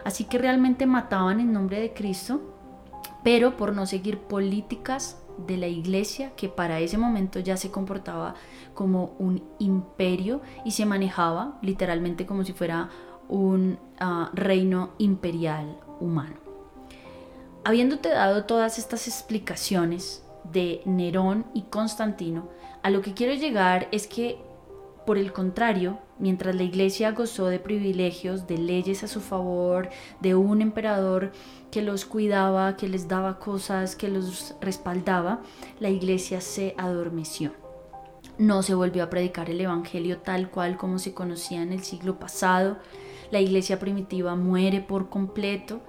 así 0.04 0.26
que 0.26 0.38
realmente 0.38 0.86
mataban 0.86 1.40
en 1.40 1.54
nombre 1.54 1.80
de 1.80 1.94
Cristo 1.94 2.42
pero 3.24 3.58
por 3.58 3.74
no 3.74 3.86
seguir 3.86 4.20
políticas 4.20 5.18
de 5.46 5.58
la 5.58 5.68
iglesia 5.68 6.36
que 6.36 6.50
para 6.50 6.80
ese 6.80 6.98
momento 6.98 7.40
ya 7.40 7.58
se 7.58 7.72
comportaba 7.72 8.36
como 8.74 9.16
un 9.20 9.44
imperio 9.60 10.42
y 10.66 10.72
se 10.72 10.86
manejaba 10.86 11.58
literalmente 11.62 12.26
como 12.26 12.44
si 12.44 12.54
fuera 12.54 12.90
un 13.28 13.78
ah, 14.00 14.32
reino 14.34 14.92
imperial 14.98 15.80
humano. 16.00 16.36
Habiéndote 17.64 18.10
dado 18.10 18.46
todas 18.46 18.80
estas 18.80 19.08
explicaciones 19.08 20.24
de 20.44 20.82
Nerón 20.86 21.46
y 21.54 21.64
Constantino, 21.64 22.50
a 22.82 22.90
lo 22.90 23.02
que 23.02 23.14
quiero 23.14 23.34
llegar 23.34 23.88
es 23.92 24.08
que, 24.08 24.38
por 25.06 25.18
el 25.18 25.34
contrario, 25.34 26.00
mientras 26.18 26.56
la 26.56 26.64
iglesia 26.64 27.12
gozó 27.12 27.48
de 27.48 27.60
privilegios, 27.60 28.48
de 28.48 28.58
leyes 28.58 29.04
a 29.04 29.08
su 29.08 29.22
favor, 29.22 29.90
de 30.20 30.36
un 30.36 30.62
emperador 30.62 31.32
que 31.72 31.82
los 31.82 32.06
cuidaba, 32.06 32.78
que 32.78 32.88
les 32.88 33.08
daba 33.08 33.40
cosas, 33.40 33.96
que 33.96 34.08
los 34.08 34.56
respaldaba, 34.62 35.42
la 35.80 35.90
iglesia 35.90 36.42
se 36.42 36.74
adormeció. 36.78 37.54
No 38.38 38.64
se 38.64 38.74
volvió 38.74 39.04
a 39.04 39.10
predicar 39.10 39.50
el 39.50 39.60
Evangelio 39.60 40.20
tal 40.20 40.50
cual 40.50 40.78
como 40.78 41.00
se 41.00 41.14
conocía 41.14 41.62
en 41.62 41.74
el 41.74 41.84
siglo 41.84 42.20
pasado. 42.20 42.78
La 43.32 43.42
iglesia 43.42 43.80
primitiva 43.80 44.36
muere 44.36 44.80
por 44.80 45.10
completo 45.10 45.82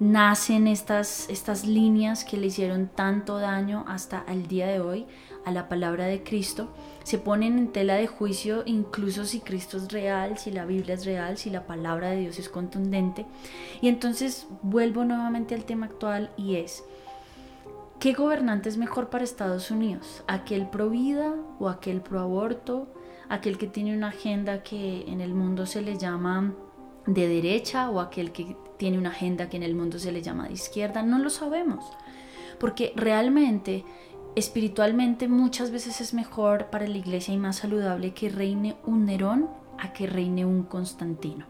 nacen 0.00 0.66
estas, 0.66 1.28
estas 1.28 1.66
líneas 1.66 2.24
que 2.24 2.36
le 2.36 2.46
hicieron 2.46 2.88
tanto 2.88 3.38
daño 3.38 3.84
hasta 3.86 4.24
el 4.28 4.48
día 4.48 4.66
de 4.66 4.80
hoy 4.80 5.06
a 5.44 5.52
la 5.52 5.68
palabra 5.68 6.06
de 6.06 6.22
Cristo, 6.22 6.72
se 7.04 7.18
ponen 7.18 7.58
en 7.58 7.72
tela 7.72 7.94
de 7.94 8.06
juicio 8.06 8.62
incluso 8.66 9.24
si 9.24 9.40
Cristo 9.40 9.76
es 9.76 9.92
real, 9.92 10.38
si 10.38 10.50
la 10.50 10.64
Biblia 10.64 10.94
es 10.94 11.04
real, 11.04 11.36
si 11.36 11.50
la 11.50 11.66
palabra 11.66 12.10
de 12.10 12.20
Dios 12.20 12.38
es 12.38 12.48
contundente. 12.48 13.26
Y 13.80 13.88
entonces 13.88 14.46
vuelvo 14.62 15.04
nuevamente 15.04 15.54
al 15.54 15.64
tema 15.64 15.86
actual 15.86 16.30
y 16.36 16.56
es, 16.56 16.84
¿qué 18.00 18.14
gobernante 18.14 18.68
es 18.68 18.78
mejor 18.78 19.10
para 19.10 19.24
Estados 19.24 19.70
Unidos? 19.70 20.24
¿Aquel 20.26 20.68
pro 20.68 20.88
vida 20.88 21.34
o 21.58 21.68
aquel 21.68 22.00
pro 22.00 22.20
aborto? 22.20 22.88
¿Aquel 23.28 23.58
que 23.58 23.66
tiene 23.66 23.96
una 23.96 24.08
agenda 24.08 24.62
que 24.62 25.04
en 25.06 25.20
el 25.20 25.34
mundo 25.34 25.66
se 25.66 25.82
le 25.82 25.98
llama 25.98 26.54
de 27.06 27.28
derecha 27.28 27.90
o 27.90 28.00
aquel 28.00 28.32
que 28.32 28.56
tiene 28.76 28.98
una 28.98 29.10
agenda 29.10 29.48
que 29.48 29.56
en 29.56 29.62
el 29.62 29.74
mundo 29.74 29.98
se 29.98 30.12
le 30.12 30.22
llama 30.22 30.48
de 30.48 30.54
izquierda, 30.54 31.02
no 31.02 31.18
lo 31.18 31.30
sabemos. 31.30 31.84
Porque 32.58 32.92
realmente, 32.96 33.84
espiritualmente, 34.36 35.28
muchas 35.28 35.70
veces 35.70 36.00
es 36.00 36.14
mejor 36.14 36.70
para 36.70 36.86
la 36.86 36.98
iglesia 36.98 37.34
y 37.34 37.38
más 37.38 37.56
saludable 37.56 38.14
que 38.14 38.28
reine 38.28 38.76
un 38.84 39.06
Nerón 39.06 39.48
a 39.78 39.92
que 39.92 40.06
reine 40.06 40.44
un 40.44 40.62
Constantino. 40.62 41.46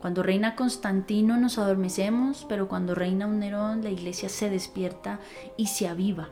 Cuando 0.00 0.22
reina 0.22 0.54
Constantino 0.54 1.38
nos 1.38 1.56
adormecemos, 1.56 2.44
pero 2.48 2.68
cuando 2.68 2.94
reina 2.94 3.26
un 3.26 3.38
Nerón 3.38 3.82
la 3.82 3.90
iglesia 3.90 4.28
se 4.28 4.50
despierta 4.50 5.18
y 5.56 5.68
se 5.68 5.88
aviva. 5.88 6.28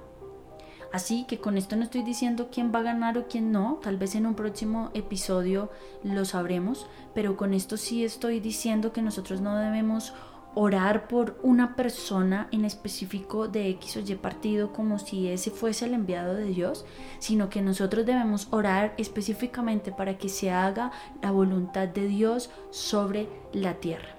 Así 0.92 1.24
que 1.24 1.38
con 1.38 1.56
esto 1.56 1.74
no 1.74 1.84
estoy 1.84 2.02
diciendo 2.02 2.48
quién 2.52 2.70
va 2.72 2.80
a 2.80 2.82
ganar 2.82 3.16
o 3.16 3.26
quién 3.26 3.50
no, 3.50 3.80
tal 3.82 3.96
vez 3.96 4.14
en 4.14 4.26
un 4.26 4.34
próximo 4.34 4.90
episodio 4.92 5.70
lo 6.04 6.26
sabremos, 6.26 6.86
pero 7.14 7.36
con 7.38 7.54
esto 7.54 7.78
sí 7.78 8.04
estoy 8.04 8.40
diciendo 8.40 8.92
que 8.92 9.00
nosotros 9.00 9.40
no 9.40 9.56
debemos 9.56 10.12
orar 10.54 11.08
por 11.08 11.38
una 11.42 11.76
persona 11.76 12.48
en 12.52 12.66
específico 12.66 13.48
de 13.48 13.70
X 13.70 13.96
o 13.96 14.00
Y 14.00 14.14
partido 14.16 14.74
como 14.74 14.98
si 14.98 15.28
ese 15.28 15.50
fuese 15.50 15.86
el 15.86 15.94
enviado 15.94 16.34
de 16.34 16.44
Dios, 16.44 16.84
sino 17.20 17.48
que 17.48 17.62
nosotros 17.62 18.04
debemos 18.04 18.48
orar 18.50 18.92
específicamente 18.98 19.92
para 19.92 20.18
que 20.18 20.28
se 20.28 20.50
haga 20.50 20.92
la 21.22 21.30
voluntad 21.30 21.88
de 21.88 22.06
Dios 22.06 22.50
sobre 22.70 23.28
la 23.54 23.76
tierra. 23.76 24.14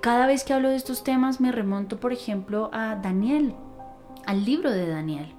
Cada 0.00 0.26
vez 0.26 0.42
que 0.42 0.54
hablo 0.54 0.70
de 0.70 0.76
estos 0.76 1.04
temas 1.04 1.40
me 1.40 1.52
remonto, 1.52 2.00
por 2.00 2.12
ejemplo, 2.12 2.68
a 2.72 2.96
Daniel, 2.96 3.54
al 4.26 4.44
libro 4.44 4.72
de 4.72 4.88
Daniel 4.88 5.35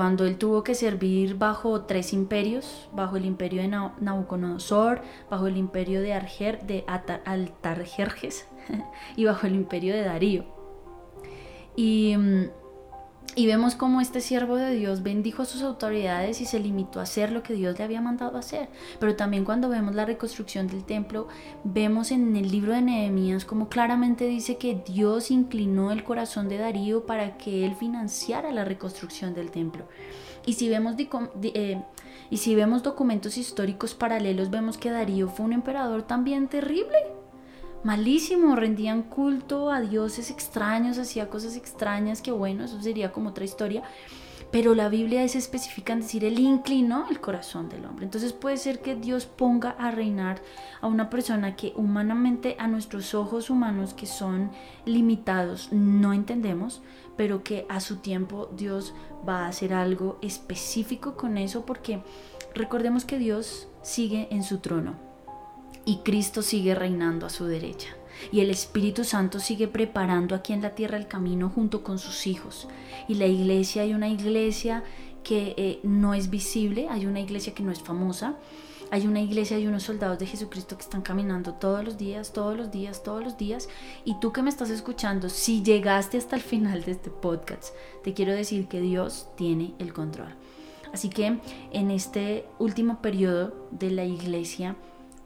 cuando 0.00 0.24
él 0.24 0.38
tuvo 0.38 0.64
que 0.64 0.74
servir 0.74 1.36
bajo 1.36 1.82
tres 1.82 2.14
imperios, 2.14 2.88
bajo 2.90 3.18
el 3.18 3.26
imperio 3.26 3.60
de 3.60 3.68
Nabucodonosor, 3.68 5.02
bajo 5.28 5.46
el 5.46 5.58
imperio 5.58 6.00
de, 6.00 6.14
Arger, 6.14 6.62
de 6.62 6.86
Altarjerjes 7.26 8.48
y 9.16 9.26
bajo 9.26 9.46
el 9.46 9.54
imperio 9.54 9.92
de 9.92 10.02
Darío. 10.02 10.46
Y 11.76 12.16
mm, 12.16 12.44
y 13.36 13.46
vemos 13.46 13.74
cómo 13.76 14.00
este 14.00 14.20
siervo 14.20 14.56
de 14.56 14.74
Dios 14.74 15.02
bendijo 15.02 15.42
a 15.42 15.46
sus 15.46 15.62
autoridades 15.62 16.40
y 16.40 16.46
se 16.46 16.58
limitó 16.58 17.00
a 17.00 17.04
hacer 17.04 17.30
lo 17.30 17.42
que 17.42 17.54
Dios 17.54 17.78
le 17.78 17.84
había 17.84 18.00
mandado 18.00 18.36
hacer. 18.36 18.68
Pero 18.98 19.14
también 19.16 19.44
cuando 19.44 19.68
vemos 19.68 19.94
la 19.94 20.04
reconstrucción 20.04 20.66
del 20.66 20.84
templo, 20.84 21.28
vemos 21.62 22.10
en 22.10 22.36
el 22.36 22.50
libro 22.50 22.72
de 22.72 22.82
Nehemías 22.82 23.44
como 23.44 23.68
claramente 23.68 24.26
dice 24.26 24.56
que 24.56 24.82
Dios 24.86 25.30
inclinó 25.30 25.92
el 25.92 26.02
corazón 26.02 26.48
de 26.48 26.58
Darío 26.58 27.06
para 27.06 27.36
que 27.36 27.64
él 27.64 27.76
financiara 27.76 28.50
la 28.50 28.64
reconstrucción 28.64 29.34
del 29.34 29.50
templo. 29.50 29.86
Y 30.44 30.54
si 30.54 30.68
vemos, 30.68 30.96
eh, 31.42 31.82
y 32.30 32.36
si 32.38 32.54
vemos 32.54 32.82
documentos 32.82 33.36
históricos 33.36 33.94
paralelos, 33.94 34.50
vemos 34.50 34.78
que 34.78 34.90
Darío 34.90 35.28
fue 35.28 35.46
un 35.46 35.52
emperador 35.52 36.02
también 36.02 36.48
terrible 36.48 36.96
malísimo, 37.84 38.56
rendían 38.56 39.02
culto 39.02 39.70
a 39.70 39.80
dioses 39.80 40.30
extraños, 40.30 40.98
hacía 40.98 41.28
cosas 41.28 41.56
extrañas, 41.56 42.22
que 42.22 42.32
bueno, 42.32 42.64
eso 42.64 42.80
sería 42.80 43.12
como 43.12 43.30
otra 43.30 43.44
historia. 43.44 43.82
Pero 44.50 44.74
la 44.74 44.88
Biblia 44.88 45.22
es 45.22 45.36
específica 45.36 45.92
en 45.92 46.00
decir, 46.00 46.24
él 46.24 46.40
inclinó 46.40 47.06
el 47.08 47.20
corazón 47.20 47.68
del 47.68 47.84
hombre. 47.84 48.04
Entonces 48.04 48.32
puede 48.32 48.56
ser 48.56 48.80
que 48.80 48.96
Dios 48.96 49.24
ponga 49.26 49.70
a 49.70 49.92
reinar 49.92 50.42
a 50.80 50.88
una 50.88 51.08
persona 51.08 51.54
que 51.54 51.72
humanamente 51.76 52.56
a 52.58 52.66
nuestros 52.66 53.14
ojos 53.14 53.48
humanos 53.48 53.94
que 53.94 54.06
son 54.06 54.50
limitados 54.84 55.72
no 55.72 56.12
entendemos, 56.12 56.82
pero 57.16 57.44
que 57.44 57.64
a 57.68 57.78
su 57.78 57.98
tiempo 57.98 58.50
Dios 58.56 58.92
va 59.28 59.44
a 59.44 59.48
hacer 59.48 59.72
algo 59.72 60.18
específico 60.20 61.16
con 61.16 61.38
eso 61.38 61.64
porque 61.64 62.02
recordemos 62.52 63.04
que 63.04 63.18
Dios 63.18 63.68
sigue 63.82 64.26
en 64.32 64.42
su 64.42 64.58
trono 64.58 65.09
y 65.84 65.98
Cristo 65.98 66.42
sigue 66.42 66.74
reinando 66.74 67.26
a 67.26 67.30
su 67.30 67.46
derecha. 67.46 67.88
Y 68.32 68.40
el 68.40 68.50
Espíritu 68.50 69.04
Santo 69.04 69.40
sigue 69.40 69.66
preparando 69.66 70.34
aquí 70.34 70.52
en 70.52 70.62
la 70.62 70.74
tierra 70.74 70.98
el 70.98 71.08
camino 71.08 71.48
junto 71.48 71.82
con 71.82 71.98
sus 71.98 72.26
hijos. 72.26 72.68
Y 73.08 73.14
la 73.14 73.26
iglesia, 73.26 73.82
hay 73.82 73.94
una 73.94 74.08
iglesia 74.08 74.84
que 75.24 75.54
eh, 75.56 75.80
no 75.82 76.14
es 76.14 76.30
visible, 76.30 76.88
hay 76.90 77.06
una 77.06 77.20
iglesia 77.20 77.54
que 77.54 77.62
no 77.62 77.72
es 77.72 77.80
famosa, 77.80 78.36
hay 78.90 79.06
una 79.06 79.20
iglesia 79.20 79.58
y 79.58 79.66
unos 79.66 79.84
soldados 79.84 80.18
de 80.18 80.26
Jesucristo 80.26 80.76
que 80.76 80.82
están 80.82 81.02
caminando 81.02 81.54
todos 81.54 81.84
los 81.84 81.96
días, 81.96 82.32
todos 82.32 82.56
los 82.56 82.70
días, 82.70 83.02
todos 83.02 83.22
los 83.22 83.36
días. 83.36 83.68
Y 84.04 84.18
tú 84.20 84.32
que 84.32 84.42
me 84.42 84.50
estás 84.50 84.70
escuchando, 84.70 85.28
si 85.28 85.62
llegaste 85.62 86.18
hasta 86.18 86.36
el 86.36 86.42
final 86.42 86.82
de 86.82 86.92
este 86.92 87.10
podcast, 87.10 87.74
te 88.02 88.14
quiero 88.14 88.32
decir 88.32 88.66
que 88.66 88.80
Dios 88.80 89.28
tiene 89.36 89.74
el 89.78 89.92
control. 89.92 90.34
Así 90.92 91.08
que 91.08 91.38
en 91.70 91.90
este 91.90 92.46
último 92.58 93.00
periodo 93.00 93.54
de 93.70 93.90
la 93.90 94.04
iglesia, 94.04 94.74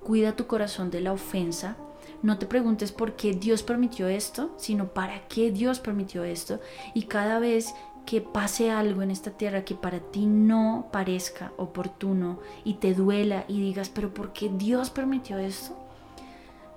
Cuida 0.04 0.36
tu 0.36 0.46
corazón 0.46 0.90
de 0.90 1.00
la 1.00 1.12
ofensa. 1.12 1.76
No 2.22 2.38
te 2.38 2.46
preguntes 2.46 2.92
por 2.92 3.16
qué 3.16 3.32
Dios 3.32 3.62
permitió 3.62 4.06
esto, 4.06 4.54
sino 4.58 4.88
para 4.88 5.26
qué 5.28 5.50
Dios 5.50 5.80
permitió 5.80 6.24
esto. 6.24 6.60
Y 6.94 7.04
cada 7.04 7.38
vez 7.38 7.74
que 8.04 8.20
pase 8.20 8.70
algo 8.70 9.02
en 9.02 9.10
esta 9.10 9.30
tierra 9.30 9.64
que 9.64 9.74
para 9.74 10.00
ti 10.00 10.26
no 10.26 10.88
parezca 10.92 11.52
oportuno 11.56 12.38
y 12.62 12.74
te 12.74 12.92
duela 12.92 13.44
y 13.48 13.60
digas, 13.60 13.88
pero 13.88 14.12
¿por 14.12 14.32
qué 14.32 14.50
Dios 14.50 14.90
permitió 14.90 15.38
esto? 15.38 15.74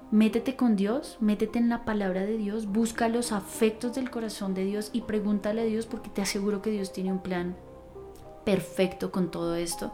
Métete 0.09 0.55
con 0.55 0.77
Dios, 0.77 1.17
métete 1.19 1.59
en 1.59 1.67
la 1.67 1.83
palabra 1.83 2.21
de 2.21 2.37
Dios, 2.37 2.67
busca 2.67 3.09
los 3.09 3.33
afectos 3.33 3.93
del 3.93 4.09
corazón 4.09 4.53
de 4.53 4.63
Dios 4.63 4.89
y 4.93 5.01
pregúntale 5.01 5.61
a 5.61 5.65
Dios 5.65 5.85
porque 5.85 6.09
te 6.09 6.21
aseguro 6.21 6.61
que 6.61 6.71
Dios 6.71 6.93
tiene 6.93 7.11
un 7.11 7.19
plan 7.19 7.57
perfecto 8.45 9.11
con 9.11 9.31
todo 9.31 9.55
esto 9.55 9.91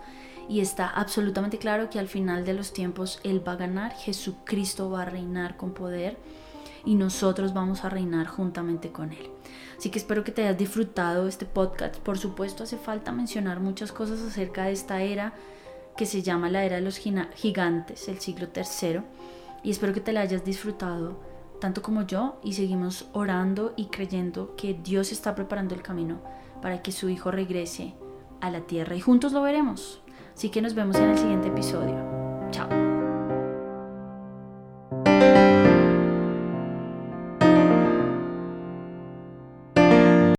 y 0.50 0.60
está 0.60 0.88
absolutamente 0.88 1.58
claro 1.58 1.90
que 1.90 2.00
al 2.00 2.08
final 2.08 2.46
de 2.46 2.54
los 2.54 2.74
tiempos 2.74 3.20
Él 3.24 3.46
va 3.48 3.54
a 3.54 3.58
ganar, 3.58 3.94
Jesucristo 3.94 4.90
va 4.90 5.04
a 5.04 5.06
reinar 5.06 5.58
con 5.58 5.74
poder 5.74 6.18
y 6.86 6.96
nosotros 6.96 7.54
vamos 7.54 7.86
a 7.86 7.90
reinar 7.90 8.28
juntamente 8.28 8.92
con 8.92 9.14
Él. 9.14 9.30
Así 9.78 9.90
que 9.90 10.00
espero 10.00 10.24
que 10.24 10.32
te 10.32 10.44
hayas 10.44 10.58
disfrutado 10.58 11.28
este 11.28 11.46
podcast. 11.46 11.98
Por 11.98 12.18
supuesto 12.18 12.64
hace 12.64 12.78
falta 12.78 13.12
mencionar 13.12 13.60
muchas 13.60 13.92
cosas 13.92 14.22
acerca 14.22 14.66
de 14.66 14.74
esta 14.74 15.02
era 15.02 15.34
que 15.98 16.06
se 16.06 16.24
llama 16.24 16.50
la 16.50 16.64
era 16.66 16.78
de 16.78 16.82
los 16.82 16.98
gigantes, 16.98 18.08
el 18.08 18.20
siglo 18.20 18.50
tercero, 18.50 19.04
y 19.64 19.72
espero 19.72 19.94
que 19.94 20.02
te 20.02 20.12
la 20.12 20.22
hayas 20.22 20.44
disfrutado 20.44 21.20
tanto 21.64 21.82
como 21.82 22.02
yo 22.02 22.40
y 22.44 22.54
seguimos 22.54 23.08
orando 23.14 23.74
y 23.78 23.86
creyendo 23.86 24.56
que 24.58 24.74
Dios 24.74 25.14
está 25.14 25.34
preparando 25.34 25.76
el 25.76 25.82
camino 25.82 26.20
para 26.62 26.82
que 26.82 26.92
su 26.92 27.10
Hijo 27.10 27.32
regrese 27.32 27.94
a 28.42 28.50
la 28.50 28.62
tierra 28.62 28.96
y 28.96 29.00
juntos 29.00 29.32
lo 29.32 29.42
veremos. 29.42 30.03
Así 30.36 30.50
que 30.50 30.62
nos 30.62 30.74
vemos 30.74 30.96
en 30.98 31.10
el 31.12 31.18
siguiente 31.18 31.48
episodio. 31.48 32.13